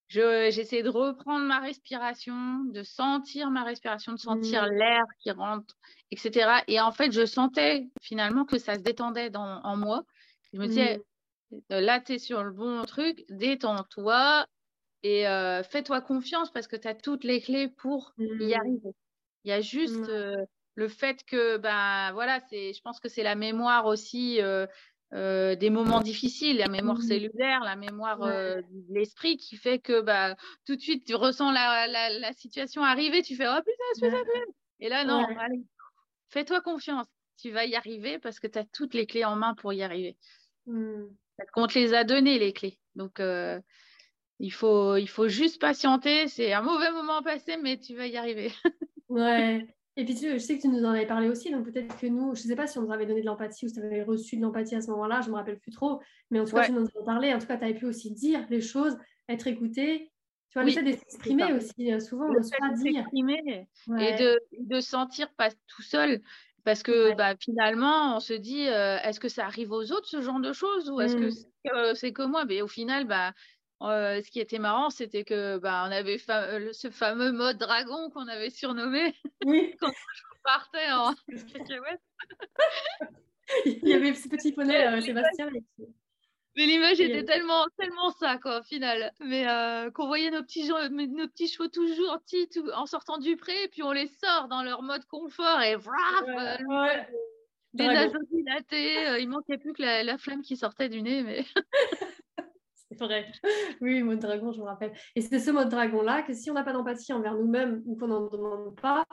j'essayais 0.08 0.82
de 0.82 0.90
reprendre 0.90 1.46
ma 1.46 1.60
respiration, 1.60 2.64
de 2.64 2.82
sentir 2.82 3.50
ma 3.50 3.64
respiration, 3.64 4.12
de 4.12 4.18
sentir 4.18 4.64
mmh. 4.64 4.74
l'air 4.74 5.04
qui 5.20 5.30
rentre, 5.30 5.74
etc. 6.10 6.62
Et 6.68 6.80
en 6.80 6.92
fait, 6.92 7.12
je 7.12 7.24
sentais 7.24 7.88
finalement 8.02 8.44
que 8.44 8.58
ça 8.58 8.74
se 8.74 8.80
détendait 8.80 9.30
dans, 9.30 9.60
en 9.62 9.76
moi. 9.76 10.02
Je 10.52 10.58
me 10.58 10.66
disais, 10.66 10.98
mmh. 11.50 11.56
euh, 11.72 11.80
là, 11.80 12.00
tu 12.00 12.14
es 12.14 12.18
sur 12.18 12.42
le 12.42 12.50
bon 12.50 12.82
truc, 12.84 13.24
détends-toi 13.30 14.46
et 15.02 15.26
euh, 15.26 15.62
fais-toi 15.62 16.02
confiance 16.02 16.50
parce 16.50 16.66
que 16.66 16.76
tu 16.76 16.86
as 16.86 16.94
toutes 16.94 17.24
les 17.24 17.40
clés 17.40 17.68
pour 17.68 18.12
y 18.18 18.24
mmh. 18.24 18.54
arriver. 18.54 18.90
Il 19.44 19.48
y 19.48 19.52
a 19.52 19.62
juste 19.62 20.08
euh, 20.08 20.36
le 20.74 20.88
fait 20.88 21.24
que, 21.24 21.56
ben 21.56 22.12
voilà, 22.12 22.40
je 22.50 22.80
pense 22.82 23.00
que 23.00 23.08
c'est 23.08 23.22
la 23.22 23.34
mémoire 23.34 23.86
aussi 23.86 24.40
euh, 24.40 24.66
des 25.12 25.70
moments 25.70 26.00
difficiles, 26.00 26.58
la 26.58 26.68
mémoire 26.68 26.98
mmh 26.98 27.02
cellulaire, 27.02 27.60
la 27.60 27.76
mémoire 27.76 28.22
euh, 28.22 28.60
de 28.60 28.94
l'esprit 28.94 29.36
qui 29.36 29.56
fait 29.56 29.78
que 29.78 30.00
bah, 30.00 30.36
tout 30.66 30.76
de 30.76 30.80
suite 30.80 31.04
tu 31.04 31.14
ressens 31.14 31.50
la, 31.50 31.86
la, 31.86 32.32
situation 32.32 32.84
arriver, 32.84 33.22
tu 33.22 33.34
fais 33.34 33.48
oh 33.48 33.58
putain, 33.58 33.84
c'est 33.94 34.10
ça 34.10 34.22
Et 34.78 34.88
là, 34.88 35.04
non, 35.04 35.24
allez, 35.38 35.62
fais-toi 36.28 36.60
confiance, 36.60 37.06
tu 37.36 37.50
vas 37.50 37.64
y 37.64 37.74
arriver 37.74 38.18
parce 38.18 38.38
que 38.38 38.46
tu 38.46 38.58
as 38.58 38.64
toutes 38.64 38.94
les 38.94 39.06
clés 39.06 39.24
en 39.24 39.36
main 39.36 39.54
pour 39.54 39.72
y 39.72 39.82
arriver. 39.82 40.16
Mmh. 40.66 41.06
On 41.56 41.66
te 41.66 41.78
les 41.78 41.94
a 41.94 42.04
données, 42.04 42.38
les 42.38 42.52
clés. 42.52 42.78
Donc, 42.94 43.18
euh, 43.18 43.60
il, 44.38 44.52
faut, 44.52 44.96
il 44.96 45.08
faut 45.08 45.28
juste 45.28 45.60
patienter. 45.60 46.28
C'est 46.28 46.52
un 46.52 46.62
mauvais 46.62 46.90
moment 46.92 47.22
passé, 47.22 47.56
mais 47.56 47.78
tu 47.78 47.96
vas 47.96 48.06
y 48.06 48.16
arriver. 48.16 48.52
ouais. 49.08 49.66
Et 50.00 50.04
puis, 50.06 50.16
je 50.16 50.38
sais 50.38 50.56
que 50.56 50.62
tu 50.62 50.68
nous 50.68 50.82
en 50.82 50.92
avais 50.92 51.04
parlé 51.04 51.28
aussi, 51.28 51.50
donc 51.50 51.66
peut-être 51.66 51.94
que 51.98 52.06
nous, 52.06 52.34
je 52.34 52.42
ne 52.42 52.48
sais 52.48 52.56
pas 52.56 52.66
si 52.66 52.78
on 52.78 52.82
nous 52.82 52.92
avait 52.92 53.04
donné 53.04 53.20
de 53.20 53.26
l'empathie 53.26 53.66
ou 53.66 53.68
si 53.68 53.74
tu 53.74 53.82
avais 53.82 54.02
reçu 54.02 54.38
de 54.38 54.40
l'empathie 54.40 54.74
à 54.74 54.80
ce 54.80 54.90
moment-là, 54.92 55.20
je 55.20 55.26
ne 55.26 55.32
me 55.32 55.36
rappelle 55.36 55.58
plus 55.58 55.72
trop, 55.72 56.00
mais 56.30 56.40
en 56.40 56.46
tout 56.46 56.56
cas, 56.56 56.64
tu 56.64 56.72
nous 56.72 56.86
en 56.98 57.04
parlé. 57.04 57.34
En 57.34 57.38
tout 57.38 57.46
cas, 57.46 57.58
tu 57.58 57.64
avais 57.64 57.74
pu 57.74 57.84
aussi 57.84 58.10
dire 58.10 58.46
les 58.48 58.62
choses, 58.62 58.96
être 59.28 59.46
écouté. 59.46 60.10
Tu 60.48 60.58
vois, 60.58 60.64
le 60.64 60.70
fait 60.70 60.82
d'exprimer 60.82 61.52
aussi, 61.52 61.92
euh, 61.92 62.00
souvent, 62.00 62.28
on 62.28 62.32
ne 62.32 62.38
pas 62.38 62.74
dire. 62.76 63.04
Et 64.00 64.16
de, 64.16 64.40
de 64.58 64.80
sentir 64.80 65.30
pas 65.34 65.50
tout 65.50 65.82
seul. 65.82 66.22
Parce 66.64 66.82
que 66.82 67.14
bah, 67.14 67.34
finalement, 67.38 68.16
on 68.16 68.20
se 68.20 68.32
dit, 68.32 68.68
euh, 68.68 68.96
est-ce 69.02 69.20
que 69.20 69.28
ça 69.28 69.44
arrive 69.44 69.70
aux 69.70 69.92
autres, 69.92 70.08
ce 70.08 70.22
genre 70.22 70.40
de 70.40 70.54
choses, 70.54 70.90
ou 70.90 71.00
est-ce 71.02 71.16
que 71.16 71.26
mmh. 71.26 71.94
c'est 71.94 72.12
que 72.12 72.22
moi? 72.22 72.46
Mais 72.46 72.62
au 72.62 72.68
final, 72.68 73.06
bah, 73.06 73.34
euh, 73.82 74.20
ce 74.22 74.30
qui 74.30 74.40
était 74.40 74.58
marrant, 74.58 74.90
c'était 74.90 75.24
que 75.24 75.56
bah, 75.58 75.84
on 75.86 75.90
avait 75.90 76.18
ce 76.18 76.90
fameux 76.90 77.32
mode 77.32 77.56
dragon 77.56 78.10
qu'on 78.10 78.28
avait 78.28 78.50
surnommé 78.50 79.14
oui. 79.46 79.74
quand 79.80 79.90
je 79.90 80.22
partais 80.44 80.92
en 80.92 81.14
Il 83.64 83.88
y 83.88 83.94
avait 83.94 84.14
ce 84.14 84.28
petit 84.28 84.52
poney, 84.52 84.86
euh, 84.86 85.00
Sébastien. 85.00 85.50
Mais 86.56 86.66
l'image 86.66 87.00
était 87.00 87.24
tellement, 87.24 87.64
tellement 87.78 88.10
ça, 88.10 88.38
quoi, 88.38 88.60
au 88.60 88.62
final. 88.62 89.12
Mais 89.20 89.48
euh, 89.48 89.90
qu'on 89.90 90.06
voyait 90.06 90.30
nos 90.30 90.42
petits, 90.42 90.68
nos 90.68 91.28
petits 91.28 91.48
chevaux 91.48 91.68
toujours 91.68 92.20
petits 92.20 92.48
en 92.74 92.86
sortant 92.86 93.18
du 93.18 93.36
pré, 93.36 93.64
et 93.64 93.68
puis 93.68 93.82
on 93.82 93.92
les 93.92 94.06
sort 94.06 94.48
dans 94.48 94.62
leur 94.62 94.82
mode 94.82 95.04
confort 95.06 95.60
et 95.62 95.74
vraf, 95.74 96.24
ouais, 96.26 97.08
des 97.72 97.86
naseaux 97.86 98.22
dilatés. 98.30 99.20
il 99.20 99.28
manquait 99.28 99.58
plus 99.58 99.72
que 99.72 99.82
la, 99.82 100.04
la, 100.04 100.18
flamme 100.18 100.42
qui 100.42 100.56
sortait 100.56 100.88
du 100.88 101.02
nez. 101.02 101.22
Mais 101.22 101.44
vrai. 103.04 103.26
Oui, 103.80 104.02
mode 104.02 104.18
dragon, 104.18 104.52
je 104.52 104.60
me 104.60 104.64
rappelle. 104.64 104.92
Et 105.16 105.20
c'est 105.20 105.38
ce 105.38 105.50
mode 105.50 105.68
dragon-là 105.68 106.22
que 106.22 106.32
si 106.32 106.50
on 106.50 106.54
n'a 106.54 106.62
pas 106.62 106.72
d'empathie 106.72 107.12
envers 107.12 107.34
nous-mêmes 107.34 107.82
ou 107.86 107.96
qu'on 107.96 108.08
n'en 108.08 108.26
demande 108.28 108.78
pas, 108.80 109.04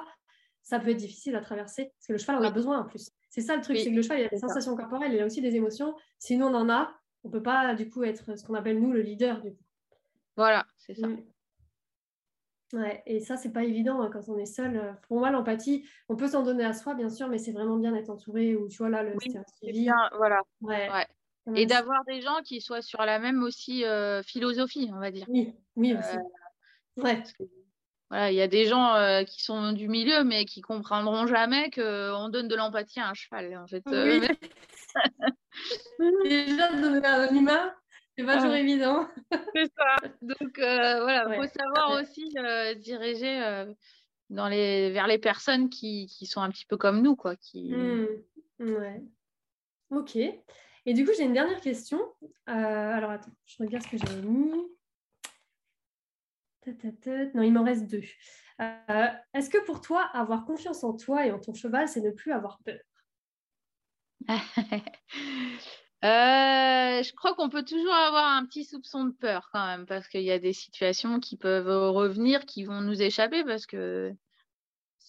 ça 0.62 0.80
peut 0.80 0.90
être 0.90 0.98
difficile 0.98 1.36
à 1.36 1.42
traverser. 1.42 1.86
Parce 1.86 2.08
que 2.08 2.14
le 2.14 2.18
cheval 2.18 2.36
en 2.38 2.44
a 2.44 2.52
besoin 2.52 2.80
en 2.80 2.86
plus. 2.86 3.12
C'est 3.30 3.42
ça 3.42 3.56
le 3.56 3.62
truc, 3.62 3.78
c'est 3.78 3.90
que 3.90 3.96
le 3.96 4.02
cheval, 4.02 4.20
il 4.20 4.26
a 4.26 4.30
des 4.30 4.40
sensations 4.40 4.76
corporelles, 4.76 5.14
il 5.14 5.22
a 5.22 5.26
aussi 5.26 5.42
des 5.42 5.56
émotions. 5.56 5.96
Si 6.20 6.38
nous, 6.38 6.46
on 6.46 6.54
en 6.54 6.70
a, 6.70 6.94
on 7.24 7.30
ne 7.30 7.34
peut 7.34 7.44
pas 7.44 7.74
du 7.76 7.90
coup 7.90 8.04
être 8.04 8.38
ce 8.38 8.44
qu'on 8.46 8.56
appelle 8.56 8.80
nous 8.80 8.92
le 8.92 9.02
leader. 9.02 9.42
Du 9.42 9.52
coup. 9.52 9.64
Voilà, 10.36 10.66
c'est 10.78 10.96
ça. 10.96 11.08
Mm. 11.08 11.24
Ouais, 12.74 13.02
et 13.06 13.22
ça, 13.22 13.38
c'est 13.38 13.54
pas 13.54 13.64
évident 13.64 14.02
hein, 14.02 14.10
quand 14.12 14.28
on 14.28 14.38
est 14.38 14.46
seul. 14.46 14.98
Pour 15.08 15.20
moi, 15.20 15.32
l'empathie, 15.32 15.88
on 16.10 16.18
peut 16.18 16.28
s'en 16.28 16.44
donner 16.44 16.66
à 16.66 16.74
soi, 16.74 16.96
bien 16.96 17.10
sûr, 17.10 17.30
mais 17.30 17.38
c'est 17.38 17.54
vraiment 17.54 17.78
bien 17.78 17.94
d'être 17.94 18.10
entouré 18.10 18.56
ou 18.56 18.68
tu 18.68 18.78
vois 18.78 18.90
là, 18.90 19.04
le 19.04 19.16
oui, 19.16 19.72
Bien, 19.72 20.10
voilà. 20.18 20.42
Ouais. 20.60 20.92
ouais. 20.92 21.08
Et 21.56 21.66
d'avoir 21.66 22.04
des 22.06 22.22
gens 22.22 22.42
qui 22.44 22.62
soient 22.62 22.82
sur 22.82 23.04
la 23.06 23.20
même 23.20 23.44
aussi 23.44 23.86
euh, 23.86 24.22
philosophie, 24.24 24.90
on 24.94 25.00
va 25.00 25.12
dire. 25.12 25.26
Oui, 25.30 25.54
oui 25.76 25.94
aussi. 25.94 26.18
Euh, 26.18 27.04
ouais. 27.04 27.24
voilà, 28.10 28.32
il 28.32 28.36
y 28.36 28.42
a 28.42 28.48
des 28.48 28.66
gens 28.66 28.96
euh, 28.96 29.24
qui 29.24 29.42
sont 29.42 29.72
du 29.72 29.88
milieu, 29.88 30.24
mais 30.24 30.46
qui 30.46 30.62
comprendront 30.62 31.26
jamais 31.26 31.70
qu'on 31.72 32.30
donne 32.30 32.48
de 32.48 32.56
l'empathie 32.56 33.00
à 33.00 33.10
un 33.10 33.14
cheval. 33.14 33.56
En 33.58 33.68
fait. 33.68 33.84
Oui. 33.86 34.22
Déjà, 36.24 36.74
donner 36.82 37.06
à 37.06 37.22
un 37.22 37.30
humain, 37.34 37.74
c'est 38.18 38.26
pas 38.26 38.38
toujours 38.38 38.56
évident. 38.56 39.08
c'est 39.56 39.72
ça. 39.78 39.96
Donc, 40.22 40.58
voilà, 40.58 41.28
il 41.30 41.36
faut 41.36 41.48
savoir 41.48 42.02
aussi 42.02 42.30
diriger 42.78 43.66
dans 44.30 44.50
les, 44.50 44.92
vers 44.92 45.08
les 45.08 45.18
personnes 45.18 45.70
qui, 45.70 46.08
qui, 46.08 46.26
sont 46.26 46.42
un 46.42 46.50
petit 46.50 46.66
peu 46.66 46.76
comme 46.76 47.02
nous, 47.02 47.16
quoi. 47.16 47.38
Qui... 47.38 47.72
Mmh. 47.72 48.08
Ouais. 48.60 49.02
Ok. 49.92 50.18
Et 50.88 50.94
du 50.94 51.06
coup, 51.06 51.12
j'ai 51.18 51.26
une 51.26 51.34
dernière 51.34 51.60
question. 51.60 52.00
Euh, 52.24 52.32
alors, 52.48 53.12
attends, 53.12 53.34
je 53.46 53.62
regarde 53.62 53.84
ce 53.84 53.90
que 53.90 53.98
j'ai 53.98 54.22
mis. 54.22 54.54
Non, 57.36 57.42
il 57.44 57.52
m'en 57.52 57.66
reste 57.66 57.88
deux. 57.88 58.04
Euh, 58.62 59.08
est-ce 59.34 59.50
que 59.50 59.64
pour 59.66 59.82
toi, 59.82 60.04
avoir 60.14 60.46
confiance 60.46 60.86
en 60.86 60.94
toi 60.94 61.26
et 61.26 61.32
en 61.32 61.40
ton 61.40 61.54
cheval, 61.54 61.90
c'est 61.90 62.00
ne 62.00 62.12
plus 62.12 62.32
avoir 62.32 62.60
peur? 62.64 62.80
Euh, 66.04 67.02
je 67.02 67.12
crois 67.16 67.34
qu'on 67.34 67.50
peut 67.50 67.66
toujours 67.66 67.96
avoir 67.96 68.38
un 68.38 68.46
petit 68.46 68.64
soupçon 68.64 69.06
de 69.06 69.14
peur 69.14 69.50
quand 69.52 69.66
même, 69.66 69.88
parce 69.88 70.08
qu'il 70.08 70.22
y 70.22 70.32
a 70.32 70.38
des 70.38 70.54
situations 70.54 71.20
qui 71.20 71.38
peuvent 71.38 71.92
revenir, 71.92 72.46
qui 72.46 72.66
vont 72.66 72.82
nous 72.82 73.02
échapper, 73.02 73.44
parce 73.44 73.66
que 73.66 74.14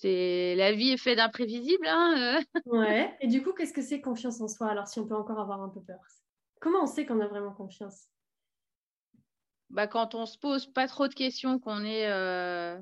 c'est 0.00 0.54
la 0.56 0.72
vie 0.72 0.90
est 0.90 0.96
faite 0.96 1.16
d'imprévisibles. 1.16 1.87
Hein 1.87 2.14
euh. 2.38 2.61
ouais. 2.66 3.16
Et 3.20 3.26
du 3.26 3.42
coup, 3.42 3.52
qu'est-ce 3.52 3.72
que 3.72 3.82
c'est 3.82 4.00
confiance 4.00 4.40
en 4.40 4.48
soi? 4.48 4.68
Alors, 4.68 4.87
si 4.87 5.00
on 5.00 5.06
peut 5.06 5.16
encore 5.16 5.40
avoir 5.40 5.61
un 5.61 5.68
peu 5.68 5.80
peur, 5.80 5.98
comment 6.61 6.82
on 6.82 6.87
sait 6.87 7.04
qu'on 7.04 7.20
a 7.20 7.26
vraiment 7.26 7.52
confiance? 7.52 8.06
Bah, 9.70 9.87
quand 9.87 10.14
on 10.14 10.24
se 10.24 10.38
pose 10.38 10.66
pas 10.66 10.87
trop 10.87 11.08
de 11.08 11.14
questions, 11.14 11.58
qu'on 11.58 11.84
est 11.84 12.08
euh... 12.11 12.78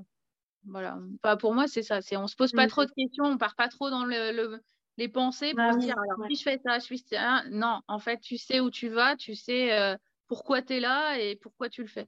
voilà. 0.64 0.98
Enfin, 1.22 1.36
pour 1.36 1.54
moi, 1.54 1.66
c'est 1.66 1.82
ça. 1.82 2.02
C'est 2.02 2.16
on 2.16 2.26
se 2.26 2.36
pose 2.36 2.52
pas 2.52 2.66
mm. 2.66 2.70
trop 2.70 2.84
de 2.84 2.92
questions, 2.92 3.24
on 3.24 3.38
part 3.38 3.56
pas 3.56 3.68
trop 3.68 3.90
dans 3.90 4.04
le, 4.04 4.60
les 4.98 5.08
pensées 5.08 5.50
pour 5.50 5.64
bah 5.64 5.72
se 5.72 5.78
dire 5.78 5.96
alors 5.98 6.28
si 6.28 6.36
je 6.36 6.42
fais 6.42 6.60
ça, 6.64 6.78
je 6.78 6.86
fais 6.86 6.96
ça. 6.96 7.42
Non, 7.50 7.80
en 7.88 7.98
fait, 7.98 8.20
tu 8.20 8.36
sais 8.36 8.60
où 8.60 8.70
tu 8.70 8.88
vas, 8.88 9.16
tu 9.16 9.34
sais 9.34 9.72
euh, 9.72 9.96
pourquoi 10.28 10.62
tu 10.62 10.74
es 10.74 10.80
là 10.80 11.18
et 11.18 11.36
pourquoi 11.36 11.68
tu 11.70 11.82
le 11.82 11.88
fais. 11.88 12.06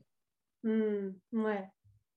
Mm. 0.65 1.11
Ouais. 1.33 1.69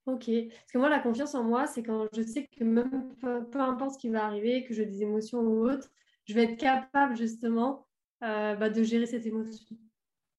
Ok, 0.07 0.25
parce 0.25 0.71
que 0.71 0.77
moi, 0.79 0.89
la 0.89 0.99
confiance 0.99 1.35
en 1.35 1.43
moi, 1.43 1.67
c'est 1.67 1.83
quand 1.83 2.07
je 2.13 2.23
sais 2.23 2.47
que 2.47 2.63
même 2.63 3.15
peu, 3.19 3.59
importe 3.59 3.93
ce 3.93 3.99
qui 3.99 4.09
va 4.09 4.25
arriver, 4.25 4.63
que 4.63 4.73
j'ai 4.73 4.85
des 4.85 5.03
émotions 5.03 5.41
ou 5.41 5.69
autre, 5.69 5.91
je 6.25 6.33
vais 6.33 6.43
être 6.45 6.57
capable 6.57 7.15
justement 7.15 7.87
euh, 8.23 8.55
bah, 8.55 8.69
de 8.69 8.81
gérer 8.81 9.05
cette 9.05 9.25
émotion. 9.27 9.77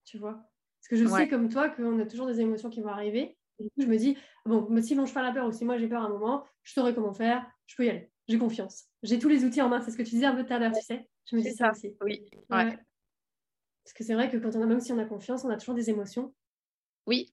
Tu 0.04 0.18
vois? 0.18 0.34
Parce 0.80 0.88
que 0.88 0.96
je 0.96 1.06
sais 1.06 1.28
comme 1.28 1.48
toi 1.48 1.68
qu'on 1.68 2.00
a 2.00 2.06
toujours 2.06 2.26
des 2.26 2.40
émotions 2.40 2.70
qui 2.70 2.80
vont 2.80 2.88
arriver. 2.88 3.36
Et 3.60 3.64
du 3.64 3.70
coup, 3.70 3.82
je 3.82 3.86
me 3.86 3.96
dis, 3.96 4.16
bon, 4.44 4.66
si 4.82 4.96
mon 4.96 5.06
cheval 5.06 5.26
a 5.26 5.32
peur 5.32 5.46
ou 5.46 5.52
si 5.52 5.64
moi 5.64 5.78
j'ai 5.78 5.86
peur 5.86 6.02
à 6.02 6.06
un 6.06 6.08
moment, 6.08 6.44
je 6.64 6.72
saurai 6.72 6.92
comment 6.92 7.12
faire, 7.12 7.46
je 7.66 7.76
peux 7.76 7.84
y 7.84 7.88
aller. 7.88 8.10
J'ai 8.26 8.38
confiance. 8.38 8.86
J'ai 9.04 9.20
tous 9.20 9.28
les 9.28 9.44
outils 9.44 9.62
en 9.62 9.68
main. 9.68 9.80
C'est 9.80 9.92
ce 9.92 9.96
que 9.96 10.02
tu 10.02 10.10
disais 10.10 10.26
un 10.26 10.34
peu 10.34 10.44
tout 10.44 10.52
à 10.52 10.58
l'heure, 10.58 10.72
tu 10.72 10.82
sais? 10.82 11.08
Je 11.30 11.36
me 11.36 11.42
dis 11.42 11.52
ça, 11.52 11.70
aussi. 11.70 11.94
Oui. 12.00 12.28
Parce 12.48 13.94
que 13.94 14.02
c'est 14.02 14.14
vrai 14.14 14.28
que 14.28 14.36
quand 14.38 14.56
on 14.56 14.62
a, 14.62 14.66
même 14.66 14.80
si 14.80 14.92
on 14.92 14.98
a 14.98 15.04
confiance, 15.04 15.44
on 15.44 15.50
a 15.50 15.56
toujours 15.56 15.74
des 15.74 15.88
émotions. 15.90 16.34
Oui, 17.06 17.32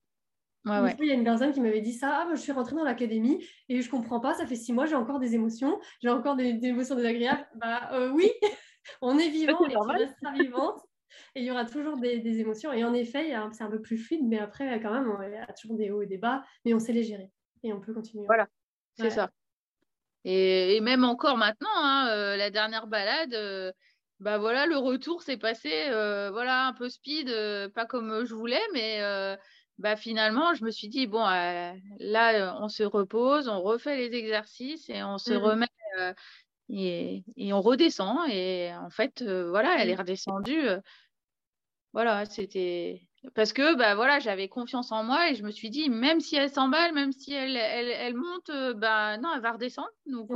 il 0.65 1.05
y 1.05 1.11
a 1.11 1.13
une 1.13 1.23
personne 1.23 1.51
qui 1.51 1.61
m'avait 1.61 1.81
dit 1.81 1.93
ça. 1.93 2.25
Ah, 2.25 2.27
je 2.31 2.39
suis 2.39 2.51
rentrée 2.51 2.75
dans 2.75 2.83
l'académie 2.83 3.45
et 3.69 3.81
je 3.81 3.89
comprends 3.89 4.19
pas. 4.19 4.33
Ça 4.33 4.45
fait 4.45 4.55
six 4.55 4.73
mois, 4.73 4.85
j'ai 4.85 4.95
encore 4.95 5.19
des 5.19 5.35
émotions. 5.35 5.79
J'ai 6.01 6.09
encore 6.09 6.35
des, 6.35 6.59
émotions 6.63 6.95
désagréables. 6.95 7.47
Bah 7.55 7.89
euh, 7.93 8.11
oui, 8.11 8.29
on 9.01 9.17
est 9.17 9.29
vivant 9.29 9.65
et 9.65 9.71
tu 9.71 9.77
resteras 9.77 10.33
vivante. 10.33 10.81
Et 11.35 11.41
il 11.41 11.45
y 11.45 11.51
aura 11.51 11.65
toujours 11.65 11.97
des, 11.97 12.39
émotions. 12.39 12.71
Et 12.71 12.83
en 12.83 12.93
effet, 12.93 13.33
c'est 13.51 13.63
un 13.63 13.69
peu 13.69 13.81
plus 13.81 13.97
fluide, 13.97 14.21
mais 14.27 14.37
après, 14.37 14.79
quand 14.79 14.93
même, 14.93 15.11
il 15.25 15.33
y 15.33 15.37
a 15.37 15.53
toujours 15.53 15.75
des 15.75 15.89
hauts 15.89 16.03
et 16.03 16.05
des 16.05 16.19
bas, 16.19 16.43
mais 16.63 16.73
on 16.75 16.79
sait 16.79 16.93
les 16.93 17.03
gérer. 17.03 17.31
Et 17.63 17.73
on 17.73 17.81
peut 17.81 17.93
continuer. 17.93 18.25
Voilà, 18.27 18.47
c'est 18.93 19.09
ça. 19.09 19.31
Et, 20.23 20.79
même 20.81 21.03
encore 21.03 21.37
maintenant, 21.37 21.67
hein, 21.77 22.09
euh, 22.09 22.37
la 22.37 22.51
dernière 22.51 22.85
balade, 22.85 23.33
euh, 23.33 23.71
bah 24.19 24.37
voilà, 24.37 24.67
le 24.67 24.77
retour 24.77 25.23
s'est 25.23 25.37
passé, 25.37 25.69
voilà, 26.31 26.67
un 26.67 26.73
peu 26.73 26.89
speed, 26.89 27.27
pas 27.73 27.85
comme 27.85 28.23
je 28.25 28.35
voulais, 28.35 28.61
mais 28.73 29.01
bah 29.79 29.95
finalement, 29.95 30.53
je 30.53 30.65
me 30.65 30.71
suis 30.71 30.89
dit, 30.89 31.07
bon, 31.07 31.25
euh, 31.25 31.73
là, 31.99 32.57
on 32.61 32.67
se 32.67 32.83
repose, 32.83 33.47
on 33.47 33.61
refait 33.61 33.95
les 33.95 34.15
exercices 34.15 34.89
et 34.89 35.03
on 35.03 35.17
se 35.17 35.31
mmh 35.31 35.37
remet 35.37 35.67
euh, 35.99 36.13
et, 36.69 37.23
et, 37.37 37.53
on 37.53 37.61
redescend. 37.61 38.29
Et 38.29 38.71
en 38.75 38.89
fait, 38.89 39.21
euh, 39.21 39.49
voilà, 39.49 39.77
elle 39.79 39.89
est 39.89 39.95
mmh. 39.95 39.99
redescendue. 39.99 40.67
voilà, 41.93 42.25
c'était. 42.25 43.07
parce 43.33 43.53
que 43.53 43.75
bah 43.75 43.95
voilà, 43.95 44.19
j'avais 44.19 44.49
confiance 44.49 44.91
en 44.91 45.03
moi 45.03 45.31
et 45.31 45.35
je 45.35 45.43
me 45.43 45.51
suis 45.51 45.69
dit 45.69 45.89
même 45.89 46.19
si 46.19 46.35
elle 46.35 46.49
s'emballe, 46.49 46.93
même 46.93 47.13
si 47.13 47.33
elle, 47.33 47.55
elle, 47.55 47.87
elle 47.87 48.15
monte, 48.15 48.51
bah 48.75 49.17
non, 49.17 49.29
elle 49.33 49.41
va 49.41 49.53
redescendre. 49.53 49.89
Donc 50.07 50.29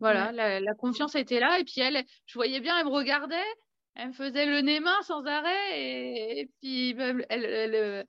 voilà, 0.00 0.32
la, 0.32 0.74
confiance 0.74 1.14
était 1.16 1.38
là 1.38 1.58
et 1.58 1.64
puis 1.64 1.82
elle, 1.82 2.02
je 2.24 2.34
voyais 2.34 2.60
bien, 2.60 2.78
elle 2.78 2.86
me 2.86 2.90
regardait, 2.90 3.36
elle 3.94 4.08
me 4.08 4.12
faisait 4.14 4.46
le 4.46 4.60
nez 4.62 4.80
main 4.80 5.02
sans 5.02 5.24
arrêt 5.26 6.38
et, 6.38 6.50
puis 6.60 6.96
elle, 6.98 7.26
elle, 7.28 7.44
elle, 7.44 8.06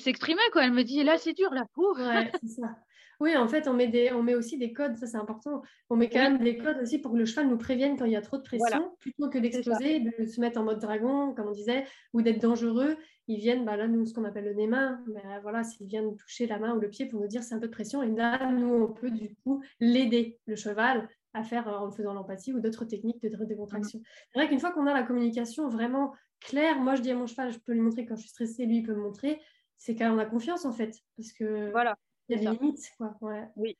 s'exprimait 0.00 0.40
quoi. 0.52 0.64
Elle 0.64 0.72
me 0.72 0.84
dit 0.84 1.02
là 1.04 1.18
c'est 1.18 1.32
dur 1.32 1.52
la 1.52 1.64
peau. 1.74 1.96
Ouais, 1.96 2.30
c'est 2.42 2.60
ça. 2.60 2.76
Oui, 3.18 3.34
en 3.34 3.48
fait, 3.48 3.66
on 3.66 3.72
met, 3.72 3.88
des, 3.88 4.12
on 4.12 4.22
met 4.22 4.34
aussi 4.34 4.58
des 4.58 4.74
codes, 4.74 4.96
ça 4.96 5.06
c'est 5.06 5.16
important. 5.16 5.62
On 5.88 5.96
met 5.96 6.10
quand 6.10 6.18
même 6.18 6.36
des 6.36 6.58
codes 6.58 6.76
aussi 6.82 6.98
pour 6.98 7.12
que 7.12 7.16
le 7.16 7.24
cheval 7.24 7.48
nous 7.48 7.56
prévienne 7.56 7.96
quand 7.96 8.04
il 8.04 8.12
y 8.12 8.16
a 8.16 8.20
trop 8.20 8.36
de 8.36 8.42
pression, 8.42 8.94
plutôt 9.00 9.30
que 9.30 9.38
d'exploser, 9.38 10.00
de 10.00 10.26
se 10.26 10.38
mettre 10.38 10.60
en 10.60 10.64
mode 10.64 10.80
dragon, 10.80 11.32
comme 11.34 11.48
on 11.48 11.52
disait, 11.52 11.86
ou 12.12 12.20
d'être 12.20 12.42
dangereux. 12.42 12.96
Ils 13.26 13.40
viennent, 13.40 13.64
bah 13.64 13.76
là, 13.78 13.88
nous, 13.88 14.04
ce 14.04 14.12
qu'on 14.12 14.24
appelle 14.24 14.54
le 14.54 14.66
main, 14.66 15.02
mais 15.06 15.22
euh, 15.24 15.40
voilà, 15.40 15.64
s'ils 15.64 15.86
viennent 15.86 16.04
nous 16.04 16.14
toucher 16.14 16.46
la 16.46 16.58
main 16.58 16.76
ou 16.76 16.78
le 16.78 16.90
pied 16.90 17.06
pour 17.06 17.18
nous 17.20 17.26
dire 17.26 17.42
c'est 17.42 17.54
un 17.54 17.58
peu 17.58 17.68
de 17.68 17.72
pression, 17.72 18.02
et 18.02 18.10
là, 18.10 18.50
nous, 18.52 18.68
on 18.68 18.92
peut 18.92 19.10
du 19.10 19.34
coup 19.36 19.62
l'aider, 19.80 20.38
le 20.44 20.54
cheval, 20.54 21.08
à 21.32 21.42
faire 21.42 21.68
euh, 21.68 21.78
en 21.78 21.90
faisant 21.90 22.12
l'empathie 22.12 22.52
ou 22.52 22.60
d'autres 22.60 22.84
techniques 22.84 23.22
de 23.22 23.44
décontraction. 23.46 24.00
C'est 24.30 24.38
vrai 24.38 24.48
qu'une 24.48 24.60
fois 24.60 24.72
qu'on 24.72 24.86
a 24.86 24.92
la 24.92 25.02
communication 25.02 25.68
vraiment 25.68 26.12
claire, 26.40 26.78
moi 26.78 26.94
je 26.94 27.02
dis 27.02 27.10
à 27.10 27.14
mon 27.14 27.26
cheval, 27.26 27.50
je 27.50 27.58
peux 27.58 27.72
lui 27.72 27.80
montrer 27.80 28.04
quand 28.04 28.14
je 28.14 28.20
suis 28.20 28.30
stressée, 28.30 28.66
lui 28.66 28.78
il 28.78 28.82
peut 28.82 28.94
me 28.94 29.00
montrer, 29.00 29.40
c'est 29.78 29.96
quand 29.96 30.10
on 30.12 30.18
a 30.18 30.26
confiance 30.26 30.64
en 30.64 30.72
fait, 30.72 31.02
parce 31.16 31.32
que 31.32 31.70
voilà. 31.70 31.96
Il 32.28 32.42
y 32.42 32.46
a 32.46 32.50
des 32.50 32.58
limites, 32.58 32.90
quoi. 32.98 33.16
Oui. 33.56 33.76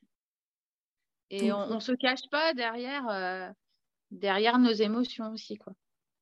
Et 1.29 1.51
on 1.51 1.75
ne 1.75 1.79
se 1.79 1.91
cache 1.91 2.29
pas 2.31 2.53
derrière, 2.53 3.09
euh, 3.09 3.49
derrière 4.11 4.57
nos 4.57 4.71
émotions 4.71 5.31
aussi, 5.31 5.57
quoi. 5.57 5.73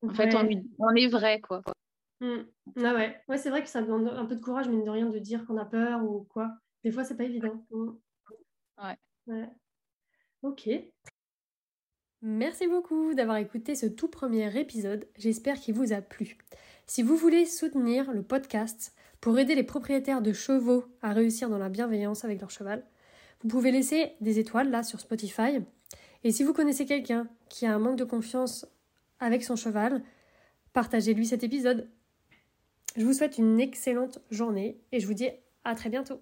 En 0.01 0.13
fait, 0.13 0.33
on, 0.35 0.47
on, 0.79 0.95
est 0.95 1.07
vrai, 1.07 1.39
quoi. 1.41 1.61
Mmh. 2.21 2.41
Ah 2.77 2.93
ouais, 2.93 3.21
ouais 3.27 3.38
c'est 3.38 3.49
vrai 3.49 3.61
que 3.61 3.69
ça 3.69 3.81
demande 3.81 4.07
un 4.07 4.25
peu 4.25 4.35
de 4.35 4.41
courage, 4.41 4.67
mine 4.67 4.83
de 4.83 4.89
rien, 4.89 5.09
de 5.09 5.19
dire 5.19 5.45
qu'on 5.45 5.57
a 5.57 5.65
peur 5.65 6.03
ou 6.03 6.23
quoi. 6.23 6.51
Des 6.83 6.91
fois, 6.91 7.03
c'est 7.03 7.17
pas 7.17 7.23
évident. 7.23 7.65
Mmh. 7.71 7.91
Ouais. 8.83 8.97
ouais. 9.27 9.49
Ok. 10.41 10.69
Merci 12.21 12.67
beaucoup 12.67 13.13
d'avoir 13.13 13.38
écouté 13.38 13.75
ce 13.75 13.85
tout 13.85 14.07
premier 14.07 14.59
épisode. 14.59 15.07
J'espère 15.15 15.59
qu'il 15.59 15.75
vous 15.75 15.93
a 15.93 16.01
plu. 16.01 16.38
Si 16.88 17.03
vous 17.03 17.17
voulez 17.17 17.45
soutenir 17.45 18.11
le 18.11 18.23
podcast, 18.23 18.95
pour 19.25 19.39
aider 19.39 19.55
les 19.55 19.63
propriétaires 19.63 20.21
de 20.21 20.33
chevaux 20.33 20.85
à 21.01 21.11
réussir 21.11 21.49
dans 21.49 21.57
la 21.57 21.67
bienveillance 21.67 22.23
avec 22.23 22.39
leur 22.39 22.51
cheval, 22.51 22.85
vous 23.41 23.47
pouvez 23.47 23.71
laisser 23.71 24.11
des 24.21 24.38
étoiles 24.38 24.69
là 24.69 24.83
sur 24.83 24.99
Spotify. 24.99 25.63
Et 26.23 26.31
si 26.31 26.43
vous 26.43 26.53
connaissez 26.53 26.85
quelqu'un 26.85 27.27
qui 27.49 27.65
a 27.65 27.73
un 27.73 27.79
manque 27.79 27.95
de 27.95 28.03
confiance 28.03 28.67
avec 29.19 29.43
son 29.43 29.55
cheval, 29.55 30.03
partagez-lui 30.73 31.25
cet 31.25 31.43
épisode. 31.43 31.89
Je 32.95 33.03
vous 33.03 33.13
souhaite 33.13 33.39
une 33.39 33.59
excellente 33.59 34.19
journée 34.29 34.79
et 34.91 34.99
je 34.99 35.07
vous 35.07 35.15
dis 35.15 35.29
à 35.63 35.73
très 35.73 35.89
bientôt. 35.89 36.21